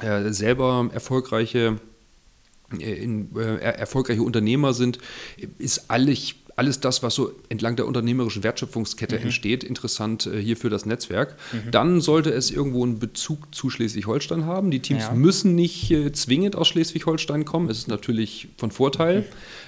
äh, 0.00 0.30
selber 0.32 0.90
erfolgreiche, 0.92 1.78
äh, 2.78 2.92
in, 2.92 3.34
äh, 3.36 3.58
erfolgreiche 3.58 4.22
Unternehmer 4.22 4.74
sind, 4.74 4.98
ist 5.58 5.90
alles 5.90 6.34
alles 6.56 6.80
das, 6.80 7.02
was 7.02 7.14
so 7.14 7.32
entlang 7.48 7.76
der 7.76 7.86
unternehmerischen 7.86 8.42
Wertschöpfungskette 8.42 9.16
mhm. 9.16 9.24
entsteht, 9.24 9.64
interessant 9.64 10.26
äh, 10.26 10.40
hier 10.40 10.56
für 10.56 10.70
das 10.70 10.86
Netzwerk. 10.86 11.36
Mhm. 11.52 11.70
Dann 11.70 12.00
sollte 12.00 12.30
es 12.30 12.50
irgendwo 12.50 12.84
einen 12.84 12.98
Bezug 12.98 13.54
zu 13.54 13.70
Schleswig-Holstein 13.70 14.44
haben. 14.44 14.70
Die 14.70 14.80
Teams 14.80 15.04
ja. 15.04 15.12
müssen 15.12 15.54
nicht 15.54 15.90
äh, 15.90 16.12
zwingend 16.12 16.56
aus 16.56 16.68
Schleswig-Holstein 16.68 17.44
kommen. 17.44 17.70
Es 17.70 17.78
ist 17.78 17.88
natürlich 17.88 18.48
von 18.56 18.70
Vorteil. 18.70 19.20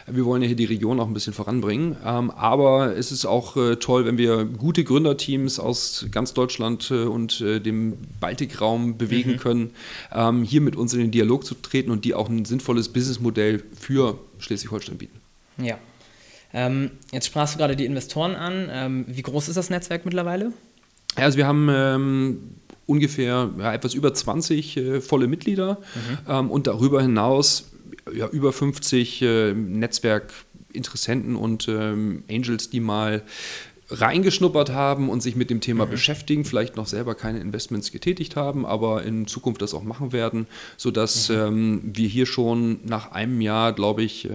Mhm. 0.06 0.16
Wir 0.16 0.24
wollen 0.26 0.42
ja 0.42 0.48
hier 0.48 0.56
die 0.56 0.66
Region 0.66 1.00
auch 1.00 1.06
ein 1.06 1.14
bisschen 1.14 1.32
voranbringen. 1.32 1.96
Ähm, 2.04 2.30
aber 2.30 2.96
es 2.96 3.10
ist 3.10 3.24
auch 3.24 3.56
äh, 3.56 3.76
toll, 3.76 4.04
wenn 4.04 4.18
wir 4.18 4.44
gute 4.44 4.84
Gründerteams 4.84 5.58
aus 5.58 6.06
ganz 6.10 6.34
Deutschland 6.34 6.90
äh, 6.90 7.04
und 7.04 7.40
äh, 7.40 7.60
dem 7.60 7.94
Baltikraum 8.20 8.98
bewegen 8.98 9.32
mhm. 9.32 9.38
können, 9.38 9.70
ähm, 10.12 10.44
hier 10.44 10.60
mit 10.60 10.76
uns 10.76 10.92
in 10.92 11.00
den 11.00 11.10
Dialog 11.10 11.44
zu 11.44 11.54
treten 11.54 11.90
und 11.90 12.04
die 12.04 12.14
auch 12.14 12.28
ein 12.28 12.44
sinnvolles 12.44 12.90
Businessmodell 12.90 13.62
für 13.78 14.18
Schleswig-Holstein 14.38 14.98
bieten. 14.98 15.20
Ja. 15.56 15.78
Ähm, 16.54 16.92
jetzt 17.12 17.26
sprachst 17.26 17.54
du 17.54 17.58
gerade 17.58 17.76
die 17.76 17.84
Investoren 17.84 18.36
an. 18.36 18.68
Ähm, 18.70 19.04
wie 19.08 19.22
groß 19.22 19.48
ist 19.48 19.56
das 19.56 19.70
Netzwerk 19.70 20.04
mittlerweile? 20.04 20.52
Also 21.16 21.36
wir 21.36 21.46
haben 21.46 21.68
ähm, 21.70 22.38
ungefähr 22.86 23.50
ja, 23.58 23.74
etwas 23.74 23.94
über 23.94 24.14
20 24.14 24.76
äh, 24.76 25.00
volle 25.00 25.26
Mitglieder 25.26 25.78
mhm. 25.94 26.18
Ähm, 26.28 26.50
und 26.50 26.66
darüber 26.66 27.02
hinaus 27.02 27.72
ja, 28.12 28.28
über 28.28 28.52
50 28.52 29.22
äh, 29.22 29.52
Netzwerkinteressenten 29.52 31.36
und 31.36 31.68
ähm, 31.68 32.24
Angels, 32.30 32.70
die 32.70 32.80
mal 32.80 33.22
reingeschnuppert 34.00 34.70
haben 34.70 35.08
und 35.08 35.22
sich 35.22 35.36
mit 35.36 35.50
dem 35.50 35.60
Thema 35.60 35.86
mhm. 35.86 35.90
beschäftigen, 35.90 36.44
vielleicht 36.44 36.76
noch 36.76 36.86
selber 36.86 37.14
keine 37.14 37.40
Investments 37.40 37.92
getätigt 37.92 38.36
haben, 38.36 38.66
aber 38.66 39.02
in 39.02 39.26
Zukunft 39.26 39.62
das 39.62 39.74
auch 39.74 39.82
machen 39.82 40.12
werden, 40.12 40.46
sodass 40.76 41.28
mhm. 41.28 41.34
ähm, 41.36 41.80
wir 41.84 42.08
hier 42.08 42.26
schon 42.26 42.80
nach 42.84 43.12
einem 43.12 43.40
Jahr, 43.40 43.72
glaube 43.72 44.02
ich, 44.02 44.28
äh, 44.28 44.30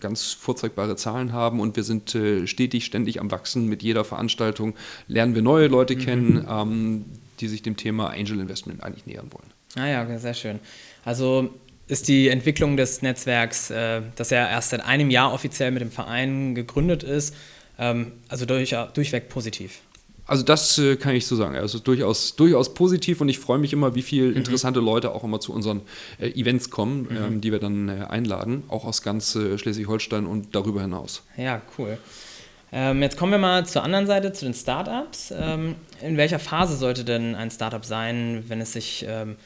ganz 0.00 0.32
vorzeigbare 0.32 0.96
Zahlen 0.96 1.32
haben 1.32 1.60
und 1.60 1.76
wir 1.76 1.84
sind 1.84 2.14
äh, 2.14 2.46
stetig, 2.46 2.84
ständig 2.84 3.20
am 3.20 3.30
Wachsen. 3.30 3.68
Mit 3.68 3.82
jeder 3.82 4.04
Veranstaltung 4.04 4.74
lernen 5.08 5.34
wir 5.34 5.42
neue 5.42 5.68
Leute 5.68 5.94
mhm. 5.94 6.00
kennen, 6.00 6.46
ähm, 6.48 7.04
die 7.40 7.48
sich 7.48 7.62
dem 7.62 7.76
Thema 7.76 8.10
Angel 8.10 8.40
Investment 8.40 8.82
eigentlich 8.82 9.06
nähern 9.06 9.28
wollen. 9.30 9.50
Ah 9.74 9.88
ja, 9.88 10.18
sehr 10.18 10.34
schön. 10.34 10.60
Also 11.04 11.50
ist 11.88 12.08
die 12.08 12.28
Entwicklung 12.28 12.76
des 12.76 13.02
Netzwerks, 13.02 13.70
äh, 13.70 14.02
das 14.16 14.30
ja 14.30 14.48
erst 14.48 14.70
seit 14.70 14.84
einem 14.84 15.10
Jahr 15.10 15.32
offiziell 15.32 15.70
mit 15.70 15.82
dem 15.82 15.90
Verein 15.90 16.54
gegründet 16.54 17.02
ist, 17.02 17.34
ähm, 17.82 18.12
also 18.28 18.46
durch, 18.46 18.74
durchweg 18.94 19.28
positiv. 19.28 19.80
Also 20.26 20.44
das 20.44 20.78
äh, 20.78 20.96
kann 20.96 21.16
ich 21.16 21.26
so 21.26 21.34
sagen. 21.34 21.56
Also 21.56 21.80
durchaus, 21.80 22.36
durchaus 22.36 22.74
positiv 22.74 23.20
und 23.20 23.28
ich 23.28 23.38
freue 23.38 23.58
mich 23.58 23.72
immer, 23.72 23.94
wie 23.96 24.02
viele 24.02 24.28
mhm. 24.28 24.36
interessante 24.36 24.80
Leute 24.80 25.12
auch 25.12 25.24
immer 25.24 25.40
zu 25.40 25.52
unseren 25.52 25.82
äh, 26.20 26.28
Events 26.28 26.70
kommen, 26.70 27.08
mhm. 27.10 27.16
ähm, 27.16 27.40
die 27.40 27.50
wir 27.50 27.58
dann 27.58 27.88
äh, 27.88 28.04
einladen, 28.08 28.62
auch 28.68 28.84
aus 28.84 29.02
ganz 29.02 29.34
äh, 29.34 29.58
Schleswig-Holstein 29.58 30.26
und 30.26 30.54
darüber 30.54 30.80
hinaus. 30.80 31.22
Ja, 31.36 31.60
cool. 31.76 31.98
Ähm, 32.74 33.02
jetzt 33.02 33.18
kommen 33.18 33.32
wir 33.32 33.38
mal 33.38 33.66
zur 33.66 33.82
anderen 33.82 34.06
Seite, 34.06 34.32
zu 34.32 34.46
den 34.46 34.54
Startups. 34.54 35.34
Ähm, 35.36 35.74
in 36.00 36.16
welcher 36.16 36.38
Phase 36.38 36.76
sollte 36.76 37.04
denn 37.04 37.34
ein 37.34 37.50
Startup 37.50 37.84
sein, 37.84 38.44
wenn 38.48 38.62
es 38.62 38.72
sich, 38.72 39.04
ähm, 39.06 39.36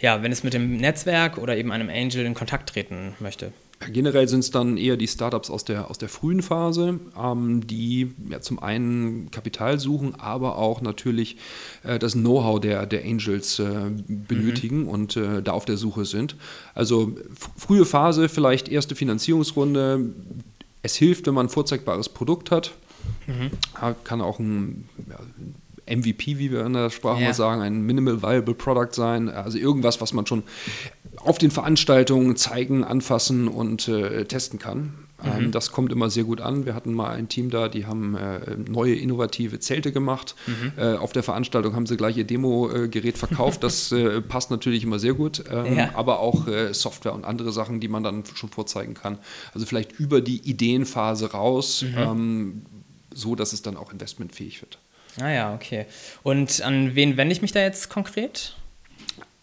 ja, 0.00 0.22
wenn 0.22 0.30
es 0.30 0.44
mit 0.44 0.54
dem 0.54 0.76
Netzwerk 0.76 1.38
oder 1.38 1.56
eben 1.56 1.72
einem 1.72 1.88
Angel 1.88 2.24
in 2.24 2.34
Kontakt 2.34 2.68
treten 2.68 3.14
möchte? 3.18 3.52
Generell 3.78 4.26
sind 4.26 4.40
es 4.40 4.50
dann 4.50 4.78
eher 4.78 4.96
die 4.96 5.06
Startups 5.06 5.50
aus 5.50 5.64
der, 5.64 5.90
aus 5.90 5.98
der 5.98 6.08
frühen 6.08 6.40
Phase, 6.40 6.98
ähm, 7.16 7.66
die 7.66 8.10
ja, 8.30 8.40
zum 8.40 8.58
einen 8.58 9.30
Kapital 9.30 9.78
suchen, 9.78 10.14
aber 10.14 10.56
auch 10.56 10.80
natürlich 10.80 11.36
äh, 11.82 11.98
das 11.98 12.14
Know-how 12.14 12.58
der, 12.58 12.86
der 12.86 13.04
Angels 13.04 13.58
äh, 13.58 13.90
benötigen 14.08 14.84
mhm. 14.84 14.88
und 14.88 15.16
äh, 15.16 15.42
da 15.42 15.52
auf 15.52 15.66
der 15.66 15.76
Suche 15.76 16.06
sind. 16.06 16.36
Also 16.74 17.14
frühe 17.56 17.84
Phase, 17.84 18.30
vielleicht 18.30 18.68
erste 18.68 18.94
Finanzierungsrunde, 18.94 20.10
es 20.82 20.96
hilft, 20.96 21.26
wenn 21.26 21.34
man 21.34 21.46
ein 21.46 21.50
vorzeigbares 21.50 22.08
Produkt 22.08 22.50
hat. 22.50 22.72
Mhm. 23.26 23.50
Kann 24.04 24.22
auch 24.22 24.38
ein 24.38 24.88
ja, 25.08 25.18
MVP, 25.96 26.38
wie 26.38 26.50
wir 26.50 26.66
in 26.66 26.72
der 26.72 26.90
Sprache 26.90 27.20
ja. 27.20 27.28
mal 27.28 27.34
sagen, 27.34 27.62
ein 27.62 27.82
Minimal 27.82 28.22
Viable 28.22 28.54
Product 28.54 28.92
sein. 28.92 29.28
Also 29.28 29.58
irgendwas, 29.58 30.00
was 30.00 30.12
man 30.12 30.26
schon 30.26 30.42
auf 31.18 31.38
den 31.38 31.50
Veranstaltungen 31.50 32.36
zeigen, 32.36 32.84
anfassen 32.84 33.48
und 33.48 33.88
äh, 33.88 34.24
testen 34.24 34.58
kann. 34.58 35.06
Ähm, 35.24 35.46
mhm. 35.46 35.50
das 35.50 35.72
kommt 35.72 35.92
immer 35.92 36.10
sehr 36.10 36.24
gut 36.24 36.40
an. 36.40 36.66
Wir 36.66 36.74
hatten 36.74 36.92
mal 36.92 37.10
ein 37.10 37.28
Team 37.28 37.50
da, 37.50 37.68
die 37.68 37.86
haben 37.86 38.16
äh, 38.16 38.56
neue 38.68 38.94
innovative 38.94 39.58
Zelte 39.60 39.90
gemacht. 39.90 40.34
Mhm. 40.46 40.72
Äh, 40.76 40.96
auf 40.96 41.12
der 41.12 41.22
Veranstaltung 41.22 41.74
haben 41.74 41.86
sie 41.86 41.96
gleich 41.96 42.16
ihr 42.16 42.24
Demo-Gerät 42.24 43.16
verkauft. 43.16 43.62
Das 43.62 43.90
äh, 43.92 44.20
passt 44.20 44.50
natürlich 44.50 44.84
immer 44.84 44.98
sehr 44.98 45.14
gut. 45.14 45.44
Ähm, 45.50 45.76
ja. 45.76 45.90
Aber 45.94 46.20
auch 46.20 46.46
äh, 46.48 46.74
Software 46.74 47.14
und 47.14 47.24
andere 47.24 47.50
Sachen, 47.52 47.80
die 47.80 47.88
man 47.88 48.02
dann 48.02 48.24
schon 48.34 48.50
vorzeigen 48.50 48.94
kann. 48.94 49.18
Also 49.54 49.66
vielleicht 49.66 49.92
über 49.98 50.20
die 50.20 50.40
Ideenphase 50.48 51.32
raus, 51.32 51.82
mhm. 51.82 51.98
ähm, 51.98 52.62
so 53.14 53.34
dass 53.34 53.54
es 53.54 53.62
dann 53.62 53.76
auch 53.76 53.92
investmentfähig 53.92 54.60
wird. 54.60 54.78
Ah 55.18 55.30
ja, 55.30 55.54
okay. 55.54 55.86
Und 56.22 56.60
an 56.60 56.94
wen 56.94 57.16
wende 57.16 57.32
ich 57.32 57.40
mich 57.40 57.52
da 57.52 57.60
jetzt 57.60 57.88
konkret? 57.88 58.54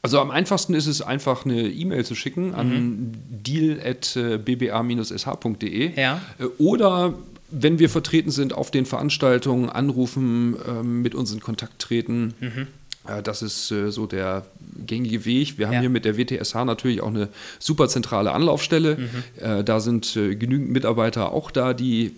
Also 0.06 0.20
am 0.20 0.32
einfachsten 0.32 0.74
ist 0.74 0.88
es 0.88 1.02
einfach 1.02 1.46
eine 1.46 1.70
E-Mail 1.70 2.04
zu 2.04 2.14
schicken 2.14 2.54
an 2.54 2.70
mhm. 2.70 3.14
deal.bba-sh.de 3.30 6.00
ja. 6.00 6.22
Äh, 6.40 6.44
oder 6.58 7.14
wenn 7.50 7.80
wir 7.80 7.90
vertreten 7.90 8.30
sind 8.30 8.54
auf 8.54 8.70
den 8.70 8.86
Veranstaltungen, 8.86 9.70
anrufen, 9.70 10.58
ähm, 10.68 11.02
mit 11.02 11.16
uns 11.16 11.32
in 11.32 11.40
Kontakt 11.40 11.80
treten. 11.80 12.34
Mhm. 12.42 12.68
Äh, 13.08 13.24
das 13.24 13.42
ist 13.42 13.72
äh, 13.72 13.92
so 13.92 14.06
der 14.06 14.46
gängige 14.86 15.24
Weg. 15.24 15.58
Wir 15.58 15.68
haben 15.68 15.76
ja. 15.76 15.80
hier 15.80 15.90
mit 15.90 16.04
der 16.04 16.18
WTSH 16.18 16.66
natürlich 16.66 17.00
auch 17.00 17.08
eine 17.08 17.30
super 17.60 17.88
zentrale 17.88 18.34
Anlaufstelle. 18.34 18.98
Mhm. 18.98 19.24
Da 19.66 19.80
sind 19.80 20.16
genügend 20.16 20.72
Mitarbeiter 20.72 21.32
auch 21.32 21.52
da, 21.52 21.76
die 21.76 22.12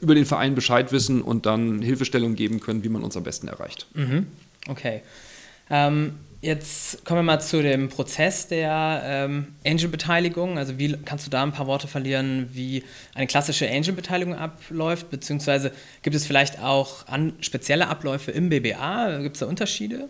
über 0.00 0.14
den 0.14 0.26
Verein 0.26 0.54
Bescheid 0.54 0.92
wissen 0.92 1.22
und 1.22 1.46
dann 1.46 1.82
Hilfestellung 1.82 2.36
geben 2.36 2.60
können, 2.60 2.84
wie 2.84 2.90
man 2.90 3.02
uns 3.02 3.16
am 3.16 3.24
besten 3.24 3.48
erreicht. 3.48 3.86
Mhm. 3.94 4.26
Okay. 4.68 5.00
Ähm, 5.70 6.12
Jetzt 6.40 7.04
kommen 7.04 7.18
wir 7.18 7.24
mal 7.24 7.40
zu 7.40 7.62
dem 7.62 7.88
Prozess 7.88 8.46
der 8.46 9.02
ähm, 9.04 9.48
Angel-Beteiligung. 9.66 10.56
Also 10.56 10.78
wie 10.78 10.96
kannst 11.04 11.26
du 11.26 11.30
da 11.30 11.42
ein 11.42 11.50
paar 11.50 11.66
Worte 11.66 11.88
verlieren, 11.88 12.48
wie 12.52 12.84
eine 13.14 13.26
klassische 13.26 13.68
Angel-Beteiligung 13.68 14.36
abläuft, 14.36 15.10
beziehungsweise 15.10 15.72
gibt 16.02 16.14
es 16.14 16.26
vielleicht 16.26 16.62
auch 16.62 17.08
an, 17.08 17.32
spezielle 17.40 17.88
Abläufe 17.88 18.30
im 18.30 18.50
BBA? 18.50 19.18
Gibt 19.22 19.34
es 19.34 19.40
da 19.40 19.46
Unterschiede? 19.46 20.08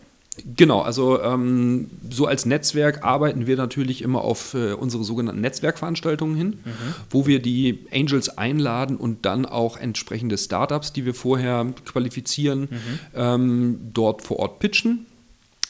Genau, 0.54 0.82
also 0.82 1.20
ähm, 1.20 1.90
so 2.10 2.26
als 2.26 2.44
Netzwerk 2.44 3.04
arbeiten 3.04 3.46
wir 3.46 3.56
natürlich 3.56 4.02
immer 4.02 4.22
auf 4.22 4.54
äh, 4.54 4.72
unsere 4.72 5.04
sogenannten 5.04 5.40
Netzwerkveranstaltungen 5.40 6.36
hin, 6.36 6.48
mhm. 6.64 6.94
wo 7.10 7.26
wir 7.26 7.40
die 7.40 7.86
Angels 7.92 8.36
einladen 8.36 8.98
und 8.98 9.24
dann 9.24 9.46
auch 9.46 9.78
entsprechende 9.78 10.38
Startups, 10.38 10.92
die 10.92 11.06
wir 11.06 11.14
vorher 11.14 11.66
qualifizieren, 11.86 12.68
mhm. 12.70 12.98
ähm, 13.16 13.80
dort 13.94 14.22
vor 14.22 14.38
Ort 14.38 14.58
pitchen 14.60 15.06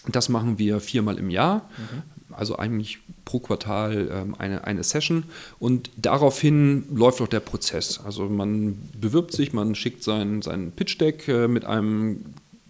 das 0.07 0.29
machen 0.29 0.59
wir 0.59 0.81
viermal 0.81 1.19
im 1.19 1.31
Jahr. 1.31 1.69
Mhm. 1.77 2.35
Also 2.35 2.57
eigentlich 2.57 2.99
pro 3.25 3.41
Quartal 3.41 4.09
ähm, 4.13 4.35
eine, 4.39 4.65
eine 4.65 4.85
Session 4.85 5.25
und 5.59 5.91
daraufhin 5.97 6.85
läuft 6.95 7.21
auch 7.21 7.29
der 7.29 7.41
Prozess. 7.41 8.01
Also 8.05 8.29
man 8.29 8.79
bewirbt 8.99 9.33
sich, 9.33 9.53
man 9.53 9.75
schickt 9.75 10.05
sein, 10.05 10.43
sein 10.43 10.73
Pitch-Deck 10.73 11.27
äh, 11.29 11.49
mit 11.49 11.65
einem 11.65 12.25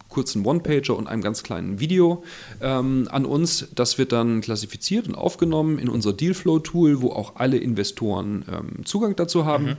kurzen 0.08 0.46
One-Pager 0.46 0.96
und 0.96 1.06
einem 1.06 1.22
ganz 1.22 1.42
kleinen 1.42 1.80
Video 1.80 2.24
ähm, 2.62 3.08
an 3.10 3.26
uns. 3.26 3.68
Das 3.74 3.98
wird 3.98 4.12
dann 4.12 4.40
klassifiziert 4.40 5.06
und 5.06 5.14
aufgenommen 5.14 5.78
in 5.78 5.88
unser 5.88 6.12
Dealflow-Tool, 6.12 7.02
wo 7.02 7.10
auch 7.10 7.36
alle 7.36 7.58
Investoren 7.58 8.44
ähm, 8.50 8.86
Zugang 8.86 9.16
dazu 9.16 9.44
haben. 9.44 9.64
Mhm 9.64 9.76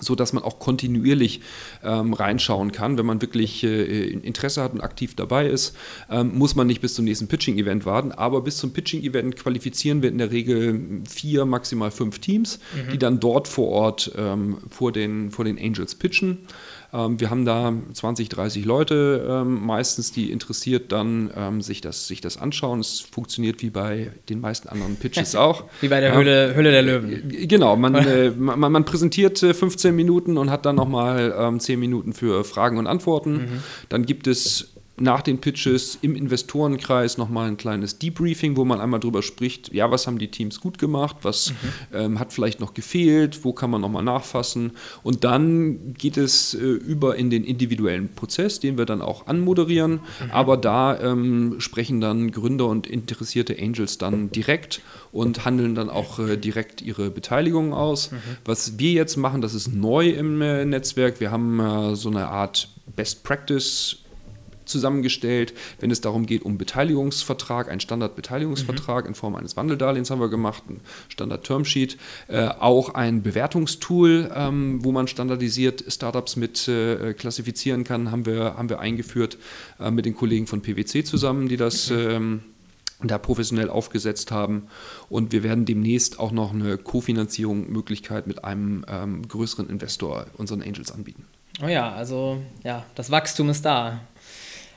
so 0.00 0.14
dass 0.14 0.32
man 0.32 0.42
auch 0.42 0.58
kontinuierlich 0.58 1.40
ähm, 1.82 2.12
reinschauen 2.12 2.72
kann. 2.72 2.98
Wenn 2.98 3.06
man 3.06 3.20
wirklich 3.20 3.64
äh, 3.64 4.08
Interesse 4.08 4.62
hat 4.62 4.72
und 4.72 4.80
aktiv 4.80 5.14
dabei 5.14 5.46
ist, 5.46 5.76
ähm, 6.10 6.36
muss 6.36 6.54
man 6.54 6.66
nicht 6.66 6.80
bis 6.80 6.94
zum 6.94 7.04
nächsten 7.04 7.28
Pitching-Event 7.28 7.86
warten. 7.86 8.12
Aber 8.12 8.42
bis 8.42 8.56
zum 8.58 8.72
Pitching-Event 8.72 9.36
qualifizieren 9.36 10.02
wir 10.02 10.10
in 10.10 10.18
der 10.18 10.30
Regel 10.30 11.02
vier, 11.08 11.44
maximal 11.44 11.90
fünf 11.90 12.18
Teams, 12.18 12.58
mhm. 12.74 12.92
die 12.92 12.98
dann 12.98 13.20
dort 13.20 13.48
vor 13.48 13.68
Ort 13.68 14.12
ähm, 14.16 14.58
vor, 14.68 14.92
den, 14.92 15.30
vor 15.30 15.44
den 15.44 15.58
Angels 15.58 15.94
pitchen. 15.94 16.38
Ähm, 16.92 17.20
wir 17.20 17.30
haben 17.30 17.44
da 17.44 17.72
20, 17.92 18.28
30 18.28 18.64
Leute 18.64 19.26
ähm, 19.28 19.64
meistens, 19.66 20.12
die 20.12 20.30
interessiert 20.32 20.90
dann 20.92 21.30
ähm, 21.36 21.60
sich, 21.60 21.80
das, 21.80 22.06
sich 22.06 22.20
das 22.20 22.38
anschauen. 22.38 22.80
Es 22.80 23.00
funktioniert 23.00 23.62
wie 23.62 23.70
bei 23.70 24.10
den 24.28 24.40
meisten 24.40 24.68
anderen 24.68 24.96
Pitches 24.96 25.34
auch. 25.36 25.64
wie 25.80 25.88
bei 25.88 26.00
der 26.00 26.14
Höhle, 26.14 26.54
Höhle 26.54 26.70
der 26.70 26.82
Löwen. 26.82 27.30
Äh, 27.30 27.46
genau, 27.46 27.76
man, 27.76 27.94
äh, 28.06 28.30
man, 28.30 28.72
man, 28.72 28.84
präsentiert 28.84 29.38
15 29.38 29.94
Minuten 29.94 30.38
und 30.38 30.50
hat 30.50 30.64
dann 30.64 30.76
nochmal 30.76 31.34
ähm, 31.38 31.60
10 31.60 31.78
Minuten 31.78 32.12
für 32.12 32.44
Fragen 32.44 32.78
und 32.78 32.86
Antworten. 32.86 33.32
Mhm. 33.32 33.62
Dann 33.88 34.06
gibt 34.06 34.26
es 34.26 34.74
nach 35.00 35.22
den 35.22 35.40
Pitches 35.40 35.98
im 36.02 36.14
Investorenkreis 36.14 37.18
nochmal 37.18 37.48
ein 37.48 37.56
kleines 37.56 37.98
Debriefing, 37.98 38.56
wo 38.56 38.64
man 38.64 38.80
einmal 38.80 39.00
drüber 39.00 39.22
spricht, 39.22 39.72
ja, 39.72 39.90
was 39.90 40.06
haben 40.06 40.18
die 40.18 40.28
Teams 40.28 40.60
gut 40.60 40.78
gemacht, 40.78 41.16
was 41.22 41.50
mhm. 41.50 41.54
ähm, 41.92 42.18
hat 42.18 42.32
vielleicht 42.32 42.60
noch 42.60 42.74
gefehlt, 42.74 43.44
wo 43.44 43.52
kann 43.52 43.70
man 43.70 43.80
nochmal 43.80 44.02
nachfassen. 44.02 44.72
Und 45.02 45.24
dann 45.24 45.94
geht 45.94 46.16
es 46.16 46.54
äh, 46.54 46.58
über 46.58 47.16
in 47.16 47.30
den 47.30 47.44
individuellen 47.44 48.08
Prozess, 48.14 48.60
den 48.60 48.78
wir 48.78 48.86
dann 48.86 49.02
auch 49.02 49.26
anmoderieren. 49.26 49.92
Mhm. 49.92 50.30
Aber 50.30 50.56
da 50.56 50.98
ähm, 51.00 51.56
sprechen 51.58 52.00
dann 52.00 52.30
Gründer 52.30 52.66
und 52.66 52.86
interessierte 52.86 53.56
Angels 53.58 53.98
dann 53.98 54.30
direkt 54.30 54.80
und 55.12 55.44
handeln 55.44 55.74
dann 55.74 55.90
auch 55.90 56.18
äh, 56.18 56.36
direkt 56.36 56.82
ihre 56.82 57.10
Beteiligung 57.10 57.72
aus. 57.72 58.10
Mhm. 58.10 58.16
Was 58.44 58.78
wir 58.78 58.92
jetzt 58.92 59.16
machen, 59.16 59.40
das 59.40 59.54
ist 59.54 59.72
neu 59.72 60.10
im 60.10 60.40
äh, 60.42 60.64
Netzwerk. 60.64 61.20
Wir 61.20 61.30
haben 61.30 61.60
äh, 61.60 61.96
so 61.96 62.10
eine 62.10 62.28
Art 62.28 62.68
Best 62.96 63.22
Practice 63.24 63.98
zusammengestellt, 64.68 65.54
wenn 65.80 65.90
es 65.90 66.00
darum 66.00 66.26
geht, 66.26 66.42
um 66.42 66.58
Beteiligungsvertrag, 66.58 67.70
ein 67.70 67.80
Standardbeteiligungsvertrag 67.80 69.04
mhm. 69.04 69.08
in 69.08 69.14
Form 69.14 69.34
eines 69.34 69.56
Wandeldarlehens 69.56 70.10
haben 70.10 70.20
wir 70.20 70.28
gemacht, 70.28 70.62
ein 70.68 70.80
Standard-Termsheet, 71.08 71.96
äh, 72.28 72.48
auch 72.48 72.94
ein 72.94 73.22
Bewertungstool, 73.22 74.30
ähm, 74.34 74.84
wo 74.84 74.92
man 74.92 75.08
standardisiert 75.08 75.84
Startups 75.88 76.36
mit 76.36 76.68
äh, 76.68 77.14
klassifizieren 77.14 77.84
kann, 77.84 78.10
haben 78.10 78.26
wir, 78.26 78.54
haben 78.56 78.68
wir 78.68 78.80
eingeführt 78.80 79.38
äh, 79.80 79.90
mit 79.90 80.06
den 80.06 80.14
Kollegen 80.14 80.46
von 80.46 80.62
PwC 80.62 81.04
zusammen, 81.04 81.48
die 81.48 81.56
das 81.56 81.90
mhm. 81.90 81.96
ähm, 81.98 82.40
da 83.02 83.18
professionell 83.18 83.70
aufgesetzt 83.70 84.30
haben. 84.32 84.68
Und 85.08 85.32
wir 85.32 85.42
werden 85.42 85.64
demnächst 85.64 86.18
auch 86.18 86.32
noch 86.32 86.52
eine 86.52 86.78
Kofinanzierung 86.78 87.70
Möglichkeit 87.70 88.26
mit 88.26 88.44
einem 88.44 88.84
ähm, 88.88 89.26
größeren 89.26 89.68
Investor 89.68 90.26
unseren 90.36 90.62
Angels 90.62 90.90
anbieten. 90.90 91.24
Oh 91.62 91.66
ja, 91.66 91.92
also 91.92 92.40
ja, 92.64 92.84
das 92.94 93.10
Wachstum 93.10 93.48
ist 93.48 93.64
da. 93.64 94.00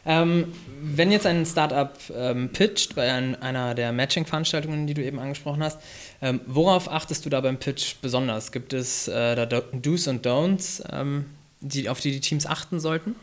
Ähm, 0.06 0.54
wenn 0.82 1.12
jetzt 1.12 1.26
ein 1.26 1.46
Startup 1.46 1.94
ähm, 2.16 2.50
pitcht 2.50 2.96
bei 2.96 3.12
ein, 3.12 3.40
einer 3.42 3.76
der 3.76 3.92
Matching-Veranstaltungen, 3.92 4.88
die 4.88 4.94
du 4.94 5.04
eben 5.04 5.20
angesprochen 5.20 5.64
hast, 5.64 5.80
ähm, 6.22 6.42
worauf 6.48 6.92
achtest 6.92 7.26
du 7.26 7.30
da 7.30 7.42
beim 7.42 7.58
Pitch 7.58 7.96
besonders? 8.02 8.52
Gibt 8.52 8.74
es 8.74 9.08
äh, 9.08 9.36
da 9.36 9.46
Do's 9.46 10.08
und 10.08 10.26
Don'ts, 10.26 10.84
ähm, 10.92 11.26
die, 11.60 11.88
auf 11.90 12.00
die 12.00 12.12
die 12.12 12.20
Teams 12.20 12.46
achten 12.46 12.80
sollten? 12.80 13.16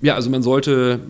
Ja, 0.00 0.14
also 0.14 0.30
man 0.30 0.42
sollte 0.42 1.00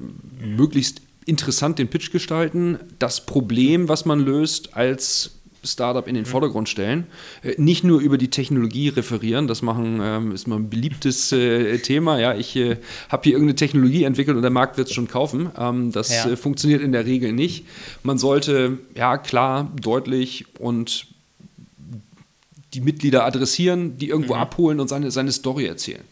möglichst 0.41 1.01
interessant 1.27 1.79
den 1.79 1.89
Pitch 1.89 2.11
gestalten, 2.11 2.79
das 2.99 3.25
Problem, 3.25 3.89
was 3.89 4.05
man 4.05 4.21
löst, 4.21 4.77
als 4.77 5.39
Startup 5.65 6.07
in 6.07 6.15
den 6.15 6.25
mhm. 6.25 6.29
Vordergrund 6.29 6.69
stellen. 6.69 7.07
Äh, 7.43 7.55
nicht 7.59 7.85
nur 7.85 8.01
über 8.01 8.19
die 8.19 8.29
Technologie 8.29 8.89
referieren, 8.89 9.47
das 9.47 9.63
machen 9.63 10.01
ähm, 10.03 10.33
ist 10.33 10.47
mal 10.47 10.57
ein 10.57 10.71
beliebtes 10.71 11.33
äh, 11.33 11.79
Thema. 11.79 12.19
Ja, 12.19 12.35
ich 12.35 12.55
äh, 12.57 12.77
habe 13.09 13.25
hier 13.25 13.33
irgendeine 13.33 13.57
Technologie 13.57 14.05
entwickelt 14.05 14.37
und 14.37 14.43
der 14.43 14.51
Markt 14.51 14.77
wird 14.77 14.89
es 14.89 14.95
schon 14.95 15.09
kaufen. 15.09 15.51
Ähm, 15.59 15.93
das 15.93 16.25
ja. 16.25 16.37
funktioniert 16.37 16.83
in 16.83 16.93
der 16.93 17.07
Regel 17.07 17.33
nicht. 17.33 17.67
Man 18.03 18.19
sollte 18.19 18.79
ja 18.95 19.19
klar, 19.19 19.71
deutlich 19.81 20.47
und 20.59 21.07
die 22.75 22.81
Mitglieder 22.81 23.25
adressieren, 23.25 23.99
die 23.99 24.09
irgendwo 24.09 24.35
mhm. 24.35 24.41
abholen 24.41 24.81
und 24.81 24.89
seine, 24.89 25.11
seine 25.11 25.33
Story 25.33 25.67
erzählen. 25.67 26.03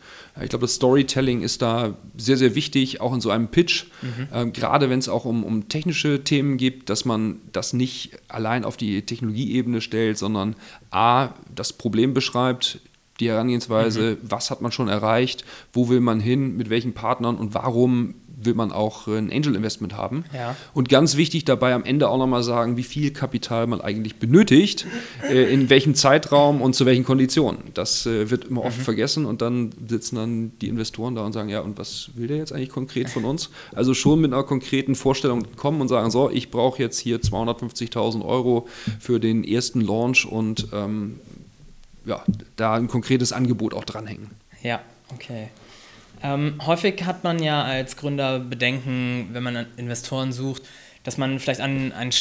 Ich 0.41 0.49
glaube, 0.49 0.63
das 0.65 0.75
Storytelling 0.75 1.43
ist 1.43 1.61
da 1.61 1.95
sehr, 2.17 2.39
sehr 2.39 2.55
wichtig, 2.55 3.01
auch 3.01 3.13
in 3.13 3.21
so 3.21 3.31
einem 3.31 3.49
Pitch. 3.49 3.87
Mhm. 4.01 4.29
Ähm, 4.33 4.53
gerade 4.53 4.89
wenn 4.89 4.99
es 4.99 5.09
auch 5.09 5.27
um, 5.27 5.45
um 5.45 5.69
technische 5.69 6.25
Themen 6.25 6.57
geht, 6.57 6.89
dass 6.89 7.05
man 7.05 7.41
das 7.53 7.75
nicht 7.75 8.13
allein 8.29 8.65
auf 8.65 8.79
die 8.79 9.03
Technologieebene 9.03 9.83
stellt, 9.83 10.17
sondern 10.17 10.57
A, 10.91 11.31
das 11.55 11.75
Problem 11.75 12.15
beschreibt, 12.15 12.81
die 13.21 13.29
Herangehensweise, 13.29 14.13
mhm. 14.13 14.31
was 14.31 14.51
hat 14.51 14.63
man 14.63 14.73
schon 14.73 14.89
erreicht, 14.89 15.45
wo 15.73 15.89
will 15.89 16.01
man 16.01 16.19
hin, 16.19 16.57
mit 16.57 16.71
welchen 16.71 16.95
Partnern 16.95 17.37
und 17.37 17.55
warum 17.55 18.15
will 18.45 18.55
man 18.55 18.73
auch 18.73 19.09
äh, 19.09 19.19
ein 19.19 19.33
Angel 19.33 19.55
Investment 19.55 19.97
haben. 19.97 20.25
Ja. 20.35 20.57
Und 20.75 20.89
ganz 20.89 21.17
wichtig 21.17 21.45
dabei 21.45 21.75
am 21.75 21.85
Ende 21.85 22.09
auch 22.09 22.19
nochmal 22.19 22.43
sagen, 22.43 22.77
wie 22.77 22.83
viel 22.83 23.13
Kapital 23.13 23.67
man 23.67 23.81
eigentlich 23.81 24.17
benötigt, 24.17 24.87
äh, 25.29 25.53
in 25.53 25.71
welchem 25.71 25.95
Zeitraum 25.95 26.61
und 26.61 26.75
zu 26.75 26.87
welchen 26.87 27.05
Konditionen. 27.05 27.59
Das 27.75 28.07
äh, 28.07 28.31
wird 28.31 28.45
immer 28.47 28.65
oft 28.65 28.79
mhm. 28.79 28.83
vergessen 28.83 29.25
und 29.25 29.43
dann 29.43 29.71
sitzen 29.89 30.17
dann 30.17 30.53
die 30.61 30.69
Investoren 30.69 31.15
da 31.15 31.25
und 31.25 31.33
sagen, 31.33 31.49
ja, 31.49 31.61
und 31.61 31.79
was 31.79 32.11
will 32.15 32.29
der 32.29 32.39
jetzt 32.39 32.53
eigentlich 32.53 32.71
konkret 32.71 33.11
von 33.11 33.25
uns? 33.25 33.51
Also 33.75 33.95
schon 33.95 34.21
mit 34.21 34.33
einer 34.33 34.43
konkreten 34.43 34.95
Vorstellung 34.95 35.47
kommen 35.57 35.81
und 35.81 35.89
sagen, 35.89 36.11
so, 36.11 36.31
ich 36.31 36.51
brauche 36.51 36.83
jetzt 36.83 36.99
hier 36.99 37.21
250.000 37.21 38.25
Euro 38.25 38.69
für 39.01 39.21
den 39.21 39.45
ersten 39.45 39.81
Launch 39.81 40.27
und 40.27 40.69
ähm, 40.73 41.21
ja, 42.05 42.23
da 42.57 42.75
ein 42.75 42.89
konkretes 42.89 43.33
Angebot 43.33 43.75
auch 43.75 43.85
dranhängen. 43.85 44.31
Ja, 44.63 44.81
okay. 45.15 45.49
Ähm, 46.23 46.55
häufig 46.65 47.05
hat 47.05 47.25
man 47.25 47.43
ja 47.43 47.63
als 47.63 47.97
Gründer 47.97 48.39
Bedenken, 48.39 49.31
wenn 49.33 49.43
man 49.43 49.67
Investoren 49.77 50.33
sucht, 50.33 50.63
dass 51.05 51.19
man 51.19 51.39
vielleicht 51.41 51.61
an 51.61 51.93
einen 51.93 52.13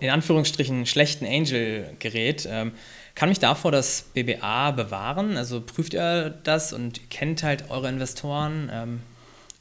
in 0.00 0.10
Anführungsstrichen 0.10 0.86
schlechten 0.86 1.26
Angel 1.26 1.90
gerät. 1.98 2.46
Ähm, 2.50 2.72
kann 3.14 3.28
mich 3.28 3.38
davor 3.38 3.72
das 3.72 4.06
BBA 4.14 4.72
bewahren? 4.72 5.36
Also 5.36 5.60
prüft 5.60 5.94
ihr 5.94 6.34
das 6.42 6.72
und 6.72 7.10
kennt 7.10 7.42
halt 7.42 7.70
eure 7.70 7.88
Investoren? 7.88 8.70
Ähm 8.72 9.00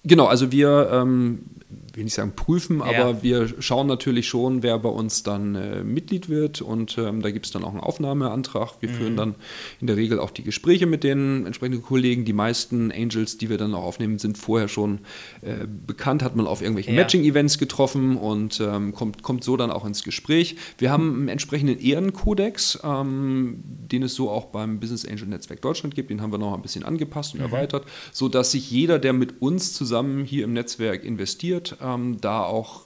Genau, 0.05 0.25
also 0.25 0.51
wir 0.51 0.89
ähm, 0.91 1.45
will 1.93 2.03
nicht 2.03 2.15
sagen 2.15 2.33
prüfen, 2.35 2.79
ja. 2.79 2.85
aber 2.85 3.21
wir 3.21 3.61
schauen 3.61 3.87
natürlich 3.87 4.27
schon, 4.27 4.63
wer 4.63 4.79
bei 4.79 4.89
uns 4.89 5.23
dann 5.23 5.55
äh, 5.55 5.83
Mitglied 5.83 6.27
wird 6.27 6.61
und 6.61 6.97
ähm, 6.97 7.21
da 7.21 7.29
gibt 7.29 7.45
es 7.45 7.51
dann 7.51 7.63
auch 7.63 7.69
einen 7.69 7.79
Aufnahmeantrag. 7.79 8.75
Wir 8.79 8.89
mhm. 8.89 8.93
führen 8.93 9.17
dann 9.17 9.35
in 9.79 9.87
der 9.87 9.95
Regel 9.95 10.19
auch 10.19 10.31
die 10.31 10.43
Gespräche 10.43 10.87
mit 10.87 11.03
den 11.03 11.45
entsprechenden 11.45 11.83
Kollegen. 11.83 12.25
Die 12.25 12.33
meisten 12.33 12.91
Angels, 12.91 13.37
die 13.37 13.49
wir 13.49 13.57
dann 13.57 13.75
auch 13.75 13.83
aufnehmen, 13.83 14.17
sind 14.17 14.37
vorher 14.37 14.67
schon 14.67 14.99
äh, 15.41 15.67
bekannt, 15.67 16.23
hat 16.23 16.35
man 16.35 16.47
auf 16.47 16.61
irgendwelchen 16.61 16.95
ja. 16.95 17.01
Matching-Events 17.01 17.59
getroffen 17.59 18.17
und 18.17 18.59
ähm, 18.59 18.93
kommt, 18.93 19.21
kommt 19.21 19.43
so 19.43 19.55
dann 19.55 19.69
auch 19.69 19.85
ins 19.85 20.03
Gespräch. 20.03 20.55
Wir 20.79 20.89
haben 20.89 21.13
einen 21.15 21.27
entsprechenden 21.27 21.79
Ehrenkodex, 21.79 22.79
ähm, 22.83 23.59
den 23.63 24.01
es 24.01 24.15
so 24.15 24.31
auch 24.31 24.45
beim 24.45 24.79
Business 24.79 25.05
Angel 25.05 25.27
Netzwerk 25.27 25.61
Deutschland 25.61 25.93
gibt. 25.93 26.09
Den 26.09 26.21
haben 26.21 26.31
wir 26.31 26.39
noch 26.39 26.55
ein 26.55 26.61
bisschen 26.63 26.83
angepasst 26.83 27.35
und 27.35 27.41
mhm. 27.41 27.45
erweitert, 27.45 27.85
sodass 28.11 28.51
sich 28.51 28.71
jeder, 28.71 28.97
der 28.97 29.13
mit 29.13 29.41
uns 29.43 29.73
zusammen 29.73 30.25
hier 30.25 30.43
im 30.43 30.53
Netzwerk 30.53 31.03
investiert, 31.03 31.77
ähm, 31.83 32.19
da 32.21 32.43
auch 32.43 32.83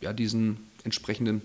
ja, 0.00 0.12
diesen 0.12 0.58
entsprechenden 0.84 1.42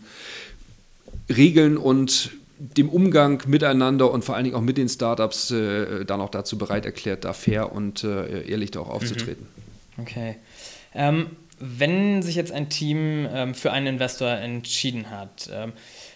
Regeln 1.30 1.78
und 1.78 2.32
dem 2.60 2.90
Umgang 2.90 3.42
miteinander 3.48 4.12
und 4.12 4.26
vor 4.26 4.36
allen 4.36 4.44
Dingen 4.44 4.56
auch 4.56 4.62
mit 4.62 4.78
den 4.78 4.90
Startups 4.90 5.50
äh, 5.52 6.04
dann 6.06 6.20
auch 6.20 6.30
dazu 6.30 6.58
bereit 6.58 6.86
erklärt, 6.86 7.24
da 7.24 7.34
fair 7.34 7.72
und 7.72 8.04
äh, 8.04 8.50
ehrlich 8.50 8.78
auch 8.78 8.90
aufzutreten. 8.90 9.48
Mhm. 9.96 10.04
Okay. 10.04 10.36
Ähm, 10.94 11.28
wenn 11.60 12.22
sich 12.22 12.36
jetzt 12.36 12.52
ein 12.52 12.70
Team 12.70 13.28
ähm, 13.32 13.54
für 13.54 13.72
einen 13.72 13.88
Investor 13.88 14.30
entschieden 14.30 15.10
hat, 15.10 15.50
ähm, 15.54 15.74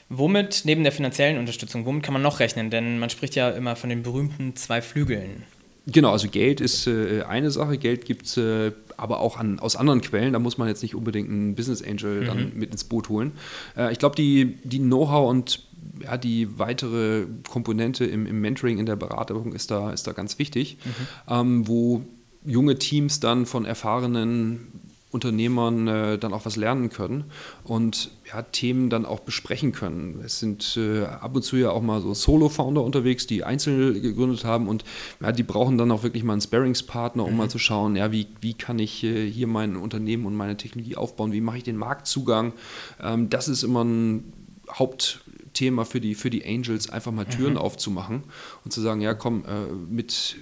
womit, 0.10 0.62
neben 0.66 0.84
der 0.84 0.92
finanziellen 0.92 1.38
Unterstützung, 1.38 1.86
womit 1.86 2.04
kann 2.04 2.14
man 2.14 2.22
noch 2.22 2.40
rechnen? 2.40 2.70
Denn 2.70 3.00
man 3.00 3.10
spricht 3.10 3.36
ja 3.36 3.50
immer 3.50 3.76
von 3.76 3.90
den 3.90 4.04
berühmten 4.04 4.56
zwei 4.56 4.82
Flügeln. 4.82 5.44
Genau, 5.86 6.12
also 6.12 6.30
Geld 6.30 6.62
ist 6.62 6.88
äh, 6.88 7.24
eine 7.24 7.52
Sache, 7.52 7.78
Geld 7.78 8.06
gibt 8.06 8.26
es 8.26 8.38
äh, 8.38 8.72
aber 8.96 9.20
auch 9.20 9.38
an, 9.38 9.60
aus 9.60 9.76
anderen 9.76 10.02
Quellen, 10.02 10.34
da 10.34 10.40
muss 10.40 10.58
man 10.58 10.70
jetzt 10.70 10.82
nicht 10.82 10.96
unbedingt 10.96 11.30
einen 11.30 11.56
Business 11.56 11.84
Angel 11.84 12.22
mhm. 12.22 12.26
dann 12.26 12.52
mit 12.56 12.72
ins 12.72 12.86
Boot 12.86 13.10
holen. 13.10 13.34
Äh, 13.76 13.92
ich 13.92 14.00
glaube, 14.00 14.16
die, 14.16 14.60
die 14.64 14.80
Know-how 14.80 15.30
und 15.30 15.64
ja, 16.02 16.18
die 16.18 16.58
weitere 16.58 17.26
Komponente 17.50 18.06
im, 18.06 18.26
im, 18.26 18.40
Mentoring, 18.40 18.80
in 18.80 18.86
der 18.86 18.96
Beratung 18.96 19.54
ist 19.54 19.72
da, 19.72 19.92
ist 19.92 20.08
da 20.08 20.14
ganz 20.14 20.40
wichtig, 20.40 20.78
mhm. 20.86 21.34
ähm, 21.34 21.68
wo 21.68 22.04
junge 22.46 22.78
Teams 22.78 23.20
dann 23.20 23.46
von 23.46 23.66
erfahrenen 23.66 24.68
Unternehmern 25.14 25.88
äh, 25.88 26.18
dann 26.18 26.34
auch 26.34 26.46
was 26.46 26.56
lernen 26.56 26.90
können 26.90 27.26
und 27.64 28.10
ja, 28.32 28.42
Themen 28.42 28.90
dann 28.90 29.06
auch 29.06 29.20
besprechen 29.20 29.72
können. 29.72 30.22
Es 30.26 30.40
sind 30.40 30.76
äh, 30.78 31.04
ab 31.06 31.36
und 31.36 31.44
zu 31.44 31.56
ja 31.56 31.70
auch 31.70 31.82
mal 31.82 32.02
so 32.02 32.14
Solo-Founder 32.14 32.84
unterwegs, 32.84 33.28
die 33.28 33.44
einzeln 33.44 34.02
gegründet 34.02 34.44
haben 34.44 34.68
und 34.68 34.84
ja, 35.22 35.32
die 35.32 35.44
brauchen 35.44 35.78
dann 35.78 35.92
auch 35.92 36.02
wirklich 36.02 36.24
mal 36.24 36.34
einen 36.34 36.42
Sparringspartner, 36.42 37.24
um 37.24 37.32
mhm. 37.32 37.38
mal 37.38 37.50
zu 37.50 37.60
schauen, 37.60 37.96
ja, 37.96 38.12
wie, 38.12 38.28
wie 38.42 38.56
kann 38.56 38.80
ich 38.80 39.04
äh, 39.04 39.30
hier 39.30 39.48
mein 39.48 39.76
Unternehmen 39.76 40.26
und 40.26 40.36
meine 40.36 40.58
Technologie 40.58 40.96
aufbauen, 40.96 41.32
wie 41.32 41.42
mache 41.42 41.58
ich 41.58 41.64
den 41.64 41.78
Marktzugang. 41.78 42.54
Ähm, 43.02 43.30
das 43.30 43.48
ist 43.48 43.62
immer 43.62 43.84
ein 43.84 44.34
Hauptthema 44.72 45.86
für 45.86 46.02
die, 46.02 46.16
für 46.16 46.32
die 46.32 46.44
Angels, 46.44 46.90
einfach 46.90 47.12
mal 47.12 47.26
Türen 47.26 47.54
mhm. 47.54 47.60
aufzumachen 47.60 48.24
und 48.66 48.72
zu 48.72 48.82
sagen, 48.82 49.02
ja 49.02 49.14
komm, 49.14 49.46
äh, 49.46 49.72
mit 49.72 50.38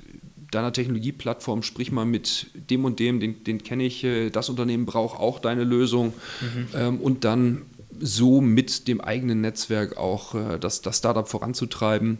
deiner 0.51 0.73
Technologieplattform, 0.73 1.63
sprich 1.63 1.91
mal 1.91 2.05
mit 2.05 2.47
dem 2.53 2.85
und 2.85 2.99
dem, 2.99 3.19
den, 3.19 3.43
den 3.43 3.63
kenne 3.63 3.83
ich, 3.83 4.03
äh, 4.03 4.29
das 4.29 4.49
Unternehmen 4.49 4.85
braucht 4.85 5.19
auch 5.19 5.39
deine 5.39 5.63
Lösung 5.63 6.13
mhm. 6.41 6.67
ähm, 6.75 6.99
und 6.99 7.23
dann 7.23 7.63
so 7.99 8.41
mit 8.41 8.87
dem 8.87 9.01
eigenen 9.01 9.41
Netzwerk 9.41 9.97
auch 9.97 10.35
äh, 10.35 10.59
das, 10.59 10.81
das 10.81 10.97
Startup 10.97 11.27
voranzutreiben 11.27 12.19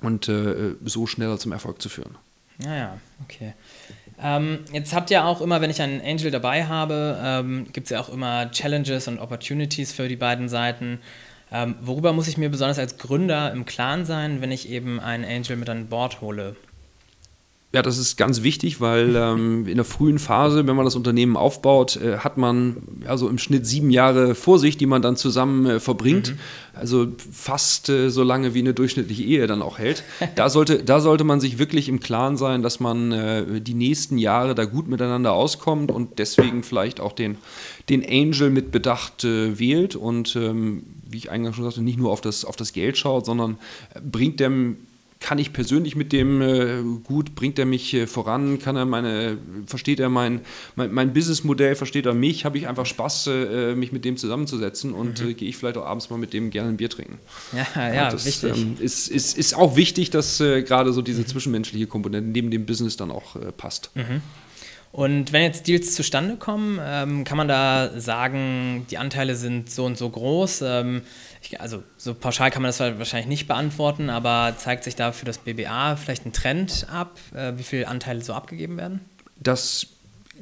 und 0.00 0.28
äh, 0.28 0.74
so 0.84 1.06
schneller 1.06 1.38
zum 1.38 1.52
Erfolg 1.52 1.80
zu 1.80 1.88
führen. 1.88 2.16
Ja, 2.62 2.76
ja, 2.76 2.98
okay. 3.24 3.54
Ähm, 4.22 4.60
jetzt 4.72 4.92
habt 4.92 5.10
ihr 5.10 5.24
auch 5.24 5.40
immer, 5.40 5.60
wenn 5.60 5.70
ich 5.70 5.80
einen 5.80 6.00
Angel 6.00 6.30
dabei 6.30 6.66
habe, 6.66 7.18
ähm, 7.22 7.66
gibt 7.72 7.86
es 7.86 7.90
ja 7.90 8.00
auch 8.00 8.08
immer 8.08 8.50
Challenges 8.50 9.08
und 9.08 9.18
Opportunities 9.18 9.92
für 9.92 10.08
die 10.08 10.16
beiden 10.16 10.48
Seiten. 10.48 11.00
Ähm, 11.50 11.76
worüber 11.80 12.12
muss 12.12 12.28
ich 12.28 12.38
mir 12.38 12.48
besonders 12.48 12.78
als 12.78 12.98
Gründer 12.98 13.52
im 13.52 13.64
Klaren 13.64 14.04
sein, 14.04 14.40
wenn 14.40 14.52
ich 14.52 14.68
eben 14.68 15.00
einen 15.00 15.24
Angel 15.24 15.56
mit 15.56 15.68
an 15.68 15.88
Bord 15.88 16.20
hole? 16.20 16.56
Ja, 17.74 17.80
das 17.80 17.96
ist 17.96 18.16
ganz 18.16 18.42
wichtig, 18.42 18.80
weil 18.82 19.16
ähm, 19.16 19.66
in 19.66 19.76
der 19.76 19.84
frühen 19.84 20.18
Phase, 20.18 20.66
wenn 20.66 20.76
man 20.76 20.84
das 20.84 20.94
Unternehmen 20.94 21.36
aufbaut, 21.36 21.96
äh, 21.96 22.18
hat 22.18 22.36
man 22.36 22.76
ja 23.04 23.16
so 23.16 23.28
im 23.28 23.38
Schnitt 23.38 23.66
sieben 23.66 23.90
Jahre 23.90 24.34
vor 24.34 24.58
sich, 24.58 24.76
die 24.76 24.86
man 24.86 25.00
dann 25.00 25.16
zusammen 25.16 25.66
äh, 25.66 25.80
verbringt. 25.80 26.32
Mhm. 26.32 26.38
Also 26.74 27.08
fast 27.32 27.88
äh, 27.88 28.10
so 28.10 28.22
lange 28.22 28.54
wie 28.54 28.60
eine 28.60 28.74
durchschnittliche 28.74 29.22
Ehe 29.22 29.46
dann 29.46 29.62
auch 29.62 29.78
hält. 29.78 30.04
Da 30.34 30.48
sollte, 30.48 30.82
da 30.82 31.00
sollte 31.00 31.24
man 31.24 31.40
sich 31.40 31.58
wirklich 31.58 31.88
im 31.88 32.00
Klaren 32.00 32.36
sein, 32.36 32.62
dass 32.62 32.80
man 32.80 33.12
äh, 33.12 33.60
die 33.60 33.74
nächsten 33.74 34.18
Jahre 34.18 34.54
da 34.54 34.64
gut 34.64 34.88
miteinander 34.88 35.32
auskommt 35.32 35.90
und 35.90 36.18
deswegen 36.18 36.62
vielleicht 36.62 37.00
auch 37.00 37.12
den, 37.12 37.36
den 37.88 38.04
Angel 38.04 38.50
mit 38.50 38.72
Bedacht 38.72 39.24
äh, 39.24 39.58
wählt 39.58 39.94
und 39.94 40.34
ähm, 40.36 40.84
wie 41.08 41.18
ich 41.18 41.30
eingangs 41.30 41.56
schon 41.56 41.64
sagte, 41.64 41.82
nicht 41.82 41.98
nur 41.98 42.10
auf 42.10 42.22
das, 42.22 42.44
auf 42.44 42.56
das 42.56 42.72
Geld 42.72 42.96
schaut, 42.96 43.26
sondern 43.26 43.58
äh, 43.94 44.00
bringt 44.00 44.40
dem 44.40 44.78
kann 45.22 45.38
ich 45.38 45.52
persönlich 45.52 45.96
mit 45.96 46.12
dem 46.12 46.42
äh, 46.42 46.82
gut, 47.04 47.34
bringt 47.34 47.58
er 47.58 47.64
mich 47.64 47.94
äh, 47.94 48.06
voran, 48.06 48.58
kann 48.58 48.76
er 48.76 48.84
meine, 48.84 49.38
versteht 49.66 50.00
er 50.00 50.08
mein, 50.08 50.40
mein, 50.74 50.92
mein 50.92 51.12
Businessmodell, 51.12 51.76
versteht 51.76 52.06
er 52.06 52.12
mich, 52.12 52.44
habe 52.44 52.58
ich 52.58 52.68
einfach 52.68 52.84
Spaß, 52.84 53.28
äh, 53.28 53.74
mich 53.76 53.92
mit 53.92 54.04
dem 54.04 54.16
zusammenzusetzen 54.16 54.92
und 54.92 55.22
mhm. 55.22 55.30
Äh, 55.30 55.34
gehe 55.34 55.48
ich 55.48 55.56
vielleicht 55.56 55.76
auch 55.76 55.86
abends 55.86 56.10
mal 56.10 56.18
mit 56.18 56.32
dem 56.32 56.50
gerne 56.50 56.70
ein 56.70 56.76
Bier 56.76 56.90
trinken. 56.90 57.18
Ja, 57.52 57.94
ja, 57.94 58.10
das, 58.10 58.26
wichtig. 58.26 58.56
Ähm, 58.56 58.76
ist, 58.80 59.08
ist, 59.08 59.38
ist 59.38 59.54
auch 59.54 59.76
wichtig, 59.76 60.10
dass 60.10 60.40
äh, 60.40 60.62
gerade 60.62 60.92
so 60.92 61.00
diese 61.00 61.22
mhm. 61.22 61.26
zwischenmenschliche 61.26 61.86
Komponente 61.86 62.28
neben 62.28 62.50
dem 62.50 62.66
Business 62.66 62.96
dann 62.96 63.10
auch 63.12 63.36
äh, 63.36 63.52
passt. 63.52 63.90
Mhm. 63.94 64.20
Und 64.92 65.32
wenn 65.32 65.42
jetzt 65.42 65.66
Deals 65.66 65.94
zustande 65.94 66.36
kommen, 66.36 66.78
ähm, 66.82 67.24
kann 67.24 67.38
man 67.38 67.48
da 67.48 67.98
sagen, 67.98 68.86
die 68.90 68.98
Anteile 68.98 69.36
sind 69.36 69.70
so 69.70 69.86
und 69.86 69.96
so 69.96 70.08
groß. 70.10 70.62
Ähm, 70.66 71.00
ich, 71.40 71.60
also 71.62 71.82
so 71.96 72.12
pauschal 72.12 72.50
kann 72.50 72.60
man 72.60 72.68
das 72.68 72.78
wahrscheinlich 72.78 73.26
nicht 73.26 73.48
beantworten, 73.48 74.10
aber 74.10 74.54
zeigt 74.58 74.84
sich 74.84 74.94
da 74.94 75.12
für 75.12 75.24
das 75.24 75.38
BBA 75.38 75.96
vielleicht 75.96 76.26
ein 76.26 76.34
Trend 76.34 76.86
ab, 76.92 77.18
äh, 77.34 77.54
wie 77.56 77.62
viele 77.62 77.88
Anteile 77.88 78.20
so 78.20 78.34
abgegeben 78.34 78.76
werden? 78.76 79.00
Das 79.40 79.86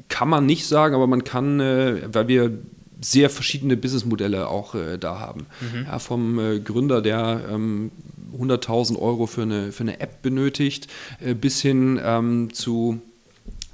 kann 0.08 0.28
man 0.28 0.46
nicht 0.46 0.66
sagen, 0.66 0.96
aber 0.96 1.06
man 1.06 1.22
kann, 1.22 1.60
äh, 1.60 2.12
weil 2.12 2.26
wir 2.26 2.58
sehr 3.00 3.30
verschiedene 3.30 3.76
Businessmodelle 3.76 4.48
auch 4.48 4.74
äh, 4.74 4.98
da 4.98 5.20
haben. 5.20 5.46
Mhm. 5.60 5.86
Ja, 5.86 5.98
vom 6.00 6.38
äh, 6.38 6.58
Gründer, 6.58 7.00
der 7.00 7.42
ähm, 7.50 7.92
100.000 8.36 8.98
Euro 8.98 9.26
für 9.26 9.42
eine, 9.42 9.70
für 9.70 9.84
eine 9.84 10.00
App 10.00 10.22
benötigt, 10.22 10.88
äh, 11.24 11.34
bis 11.34 11.62
hin 11.62 12.00
ähm, 12.02 12.52
zu 12.52 13.00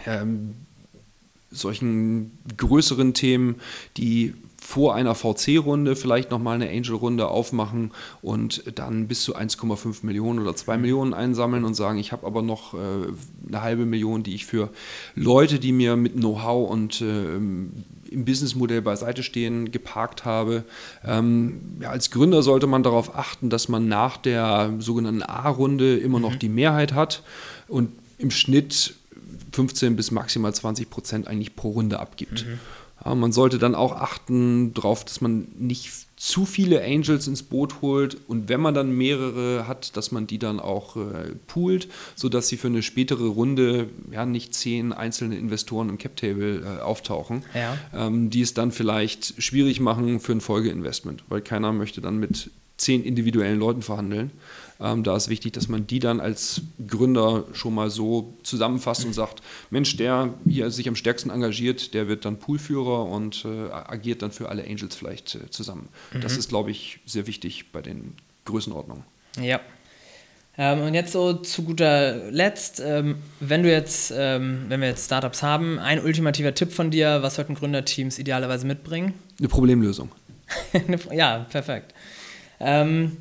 ähm, 0.04 0.54
solchen 1.50 2.38
größeren 2.56 3.14
Themen, 3.14 3.56
die 3.96 4.34
vor 4.66 4.96
einer 4.96 5.14
VC-Runde 5.14 5.94
vielleicht 5.94 6.32
nochmal 6.32 6.56
eine 6.56 6.68
Angel-Runde 6.68 7.28
aufmachen 7.28 7.92
und 8.20 8.64
dann 8.76 9.06
bis 9.06 9.22
zu 9.22 9.36
1,5 9.36 10.04
Millionen 10.04 10.40
oder 10.40 10.56
2 10.56 10.76
Millionen 10.76 11.14
einsammeln 11.14 11.64
und 11.64 11.74
sagen, 11.74 11.98
ich 11.98 12.10
habe 12.10 12.26
aber 12.26 12.42
noch 12.42 12.74
äh, 12.74 12.78
eine 13.46 13.62
halbe 13.62 13.86
Million, 13.86 14.24
die 14.24 14.34
ich 14.34 14.44
für 14.44 14.70
Leute, 15.14 15.60
die 15.60 15.70
mir 15.70 15.94
mit 15.94 16.14
Know-how 16.14 16.68
und 16.68 17.00
äh, 17.00 17.36
im 17.36 18.24
Businessmodell 18.24 18.82
beiseite 18.82 19.22
stehen, 19.22 19.70
geparkt 19.70 20.24
habe. 20.24 20.64
Ähm, 21.04 21.60
ja, 21.80 21.90
als 21.90 22.10
Gründer 22.10 22.42
sollte 22.42 22.66
man 22.66 22.82
darauf 22.82 23.14
achten, 23.14 23.50
dass 23.50 23.68
man 23.68 23.86
nach 23.86 24.16
der 24.16 24.74
sogenannten 24.80 25.22
A-Runde 25.22 25.96
immer 25.96 26.18
noch 26.18 26.34
mhm. 26.34 26.38
die 26.40 26.48
Mehrheit 26.48 26.92
hat 26.92 27.22
und 27.68 27.92
im 28.18 28.32
Schnitt 28.32 28.96
15 29.56 29.96
bis 29.96 30.10
maximal 30.10 30.54
20 30.54 30.90
Prozent 30.90 31.28
eigentlich 31.28 31.56
pro 31.56 31.70
Runde 31.70 31.98
abgibt. 31.98 32.46
Mhm. 32.46 32.58
Ja, 33.04 33.14
man 33.14 33.32
sollte 33.32 33.58
dann 33.58 33.74
auch 33.74 33.92
achten 33.92 34.74
darauf, 34.74 35.04
dass 35.04 35.20
man 35.20 35.48
nicht 35.58 35.90
zu 36.16 36.46
viele 36.46 36.82
Angels 36.82 37.26
ins 37.26 37.42
Boot 37.42 37.82
holt 37.82 38.16
und 38.26 38.48
wenn 38.48 38.60
man 38.60 38.74
dann 38.74 38.90
mehrere 38.90 39.68
hat, 39.68 39.96
dass 39.96 40.12
man 40.12 40.26
die 40.26 40.38
dann 40.38 40.60
auch 40.60 40.96
äh, 40.96 41.34
poolt, 41.46 41.88
sodass 42.14 42.48
sie 42.48 42.56
für 42.56 42.68
eine 42.68 42.82
spätere 42.82 43.26
Runde 43.26 43.88
ja 44.10 44.24
nicht 44.24 44.54
zehn 44.54 44.92
einzelne 44.92 45.36
Investoren 45.36 45.90
im 45.90 45.98
Cap-Table 45.98 46.62
äh, 46.64 46.82
auftauchen, 46.82 47.44
ja. 47.54 47.76
ähm, 47.94 48.30
die 48.30 48.40
es 48.40 48.54
dann 48.54 48.72
vielleicht 48.72 49.42
schwierig 49.42 49.80
machen 49.80 50.20
für 50.20 50.32
ein 50.32 50.40
Folgeinvestment, 50.40 51.24
weil 51.28 51.42
keiner 51.42 51.72
möchte 51.72 52.00
dann 52.00 52.16
mit 52.16 52.50
zehn 52.76 53.04
individuellen 53.04 53.58
Leuten 53.58 53.82
verhandeln. 53.82 54.30
Ähm, 54.78 55.02
da 55.02 55.16
ist 55.16 55.28
wichtig, 55.28 55.52
dass 55.54 55.68
man 55.68 55.86
die 55.86 56.00
dann 56.00 56.20
als 56.20 56.60
Gründer 56.86 57.44
schon 57.54 57.74
mal 57.74 57.88
so 57.88 58.34
zusammenfasst 58.42 59.04
und 59.06 59.14
sagt, 59.14 59.42
Mensch, 59.70 59.96
der 59.96 60.34
hier 60.46 60.70
sich 60.70 60.86
am 60.88 60.96
stärksten 60.96 61.30
engagiert, 61.30 61.94
der 61.94 62.08
wird 62.08 62.24
dann 62.24 62.38
Poolführer 62.38 63.06
und 63.06 63.44
äh, 63.46 63.70
agiert 63.72 64.20
dann 64.22 64.32
für 64.32 64.50
alle 64.50 64.64
Angels 64.64 64.94
vielleicht 64.94 65.34
äh, 65.34 65.50
zusammen. 65.50 65.88
Mhm. 66.12 66.20
Das 66.20 66.36
ist, 66.36 66.48
glaube 66.48 66.70
ich, 66.70 67.00
sehr 67.06 67.26
wichtig 67.26 67.72
bei 67.72 67.80
den 67.80 68.14
Größenordnungen. 68.44 69.04
Ja. 69.40 69.60
Ähm, 70.58 70.80
und 70.82 70.94
jetzt 70.94 71.12
so 71.12 71.34
zu 71.34 71.64
guter 71.64 72.30
Letzt, 72.30 72.80
ähm, 72.84 73.16
wenn 73.40 73.62
du 73.62 73.70
jetzt, 73.70 74.12
ähm, 74.14 74.66
wenn 74.68 74.80
wir 74.80 74.88
jetzt 74.88 75.06
Startups 75.06 75.42
haben, 75.42 75.78
ein 75.78 76.02
ultimativer 76.02 76.54
Tipp 76.54 76.72
von 76.72 76.90
dir, 76.90 77.22
was 77.22 77.34
sollten 77.36 77.54
Gründerteams 77.54 78.18
idealerweise 78.18 78.66
mitbringen? 78.66 79.14
Eine 79.38 79.48
Problemlösung. 79.48 80.10
ja, 81.12 81.46
perfekt. 81.50 81.92
Ähm, 82.60 83.18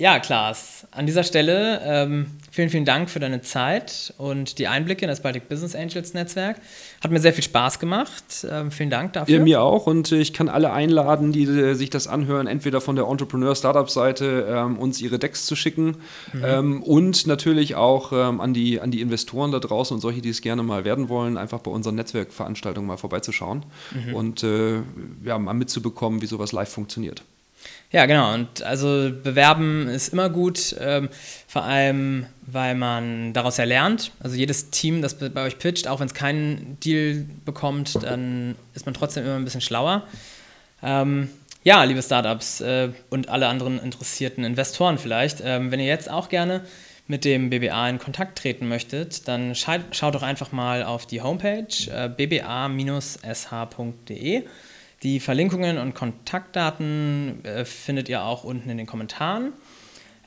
ja, 0.00 0.18
Klaas, 0.18 0.86
an 0.92 1.04
dieser 1.04 1.24
Stelle 1.24 1.82
ähm, 1.84 2.26
vielen, 2.50 2.70
vielen 2.70 2.86
Dank 2.86 3.10
für 3.10 3.20
deine 3.20 3.42
Zeit 3.42 4.14
und 4.16 4.58
die 4.58 4.66
Einblicke 4.66 5.04
in 5.04 5.08
das 5.08 5.20
Baltic 5.20 5.50
Business 5.50 5.74
Angels 5.74 6.14
Netzwerk. 6.14 6.56
Hat 7.02 7.10
mir 7.10 7.20
sehr 7.20 7.34
viel 7.34 7.44
Spaß 7.44 7.78
gemacht. 7.78 8.46
Ähm, 8.50 8.70
vielen 8.70 8.88
Dank 8.88 9.12
dafür. 9.12 9.36
Ja, 9.36 9.42
mir 9.42 9.60
auch 9.60 9.86
und 9.86 10.10
ich 10.10 10.32
kann 10.32 10.48
alle 10.48 10.72
einladen, 10.72 11.32
die 11.32 11.74
sich 11.74 11.90
das 11.90 12.08
anhören, 12.08 12.46
entweder 12.46 12.80
von 12.80 12.96
der 12.96 13.04
Entrepreneur 13.08 13.54
Startup 13.54 13.90
Seite 13.90 14.46
ähm, 14.48 14.78
uns 14.78 15.02
ihre 15.02 15.18
Decks 15.18 15.44
zu 15.44 15.54
schicken 15.54 15.98
mhm. 16.32 16.44
Ähm, 16.44 16.82
und 16.82 17.26
natürlich 17.26 17.74
auch 17.74 18.12
ähm, 18.12 18.40
an, 18.40 18.54
die, 18.54 18.80
an 18.80 18.90
die 18.90 19.02
Investoren 19.02 19.52
da 19.52 19.58
draußen 19.58 19.94
und 19.94 20.00
solche, 20.00 20.22
die 20.22 20.30
es 20.30 20.40
gerne 20.40 20.62
mal 20.62 20.86
werden 20.86 21.10
wollen, 21.10 21.36
einfach 21.36 21.60
bei 21.60 21.70
unseren 21.70 21.96
Netzwerkveranstaltungen 21.96 22.88
mal 22.88 22.96
vorbeizuschauen 22.96 23.66
mhm. 23.94 24.14
und 24.14 24.42
äh, 24.44 24.80
ja, 25.24 25.38
mal 25.38 25.52
mitzubekommen, 25.52 26.22
wie 26.22 26.26
sowas 26.26 26.52
live 26.52 26.70
funktioniert. 26.70 27.22
Ja, 27.92 28.06
genau. 28.06 28.34
Und 28.34 28.62
also 28.62 29.10
bewerben 29.10 29.88
ist 29.88 30.12
immer 30.12 30.30
gut, 30.30 30.76
ähm, 30.78 31.08
vor 31.48 31.64
allem, 31.64 32.26
weil 32.46 32.76
man 32.76 33.32
daraus 33.32 33.56
ja 33.56 33.64
lernt. 33.64 34.12
Also 34.20 34.36
jedes 34.36 34.70
Team, 34.70 35.02
das 35.02 35.14
bei 35.14 35.42
euch 35.42 35.58
pitcht, 35.58 35.88
auch 35.88 35.98
wenn 35.98 36.06
es 36.06 36.14
keinen 36.14 36.78
Deal 36.80 37.26
bekommt, 37.44 38.00
dann 38.02 38.54
ist 38.74 38.86
man 38.86 38.94
trotzdem 38.94 39.24
immer 39.24 39.34
ein 39.34 39.44
bisschen 39.44 39.60
schlauer. 39.60 40.06
Ähm, 40.84 41.30
ja, 41.64 41.82
liebe 41.84 42.00
Startups 42.00 42.60
äh, 42.60 42.90
und 43.10 43.28
alle 43.28 43.48
anderen 43.48 43.80
interessierten 43.80 44.44
Investoren 44.44 44.96
vielleicht, 44.96 45.42
ähm, 45.44 45.72
wenn 45.72 45.80
ihr 45.80 45.86
jetzt 45.86 46.10
auch 46.10 46.28
gerne 46.28 46.62
mit 47.08 47.24
dem 47.24 47.50
BBA 47.50 47.88
in 47.88 47.98
Kontakt 47.98 48.38
treten 48.38 48.68
möchtet, 48.68 49.26
dann 49.26 49.56
schaut 49.56 50.14
doch 50.14 50.22
einfach 50.22 50.52
mal 50.52 50.84
auf 50.84 51.06
die 51.06 51.20
Homepage 51.20 51.66
äh, 51.90 52.08
bba-sh.de. 52.08 53.24
Die 55.02 55.18
Verlinkungen 55.18 55.78
und 55.78 55.94
Kontaktdaten 55.94 57.42
äh, 57.44 57.64
findet 57.64 58.08
ihr 58.08 58.22
auch 58.22 58.44
unten 58.44 58.68
in 58.68 58.76
den 58.76 58.86
Kommentaren. 58.86 59.54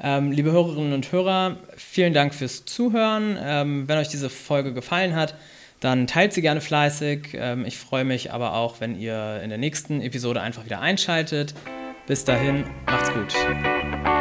Ähm, 0.02 0.32
liebe 0.32 0.52
Hörerinnen 0.52 0.94
und 0.94 1.12
Hörer, 1.12 1.58
vielen 1.78 2.14
Dank 2.14 2.34
fürs 2.34 2.66
Zuhören. 2.66 3.38
Ähm, 3.40 3.88
wenn 3.88 4.00
euch 4.00 4.08
diese 4.08 4.30
Folge 4.30 4.74
gefallen 4.74 5.16
hat, 5.16 5.36
dann 5.80 6.08
teilt 6.08 6.34
sie 6.34 6.42
gerne 6.42 6.62
fleißig. 6.62 7.30
Ähm, 7.36 7.66
ich 7.66 7.78
freue 7.78 8.04
mich 8.04 8.34
aber 8.34 8.56
auch, 8.56 8.82
wenn 8.82 9.00
ihr 9.00 9.42
in 9.44 9.50
der 9.50 9.60
nächsten 9.60 10.02
Episode 10.02 10.42
einfach 10.42 10.66
wieder 10.66 10.82
einschaltet. 10.82 11.54
Bis 12.08 12.26
dahin, 12.26 12.66
macht's 12.88 13.12
gut. 13.14 14.13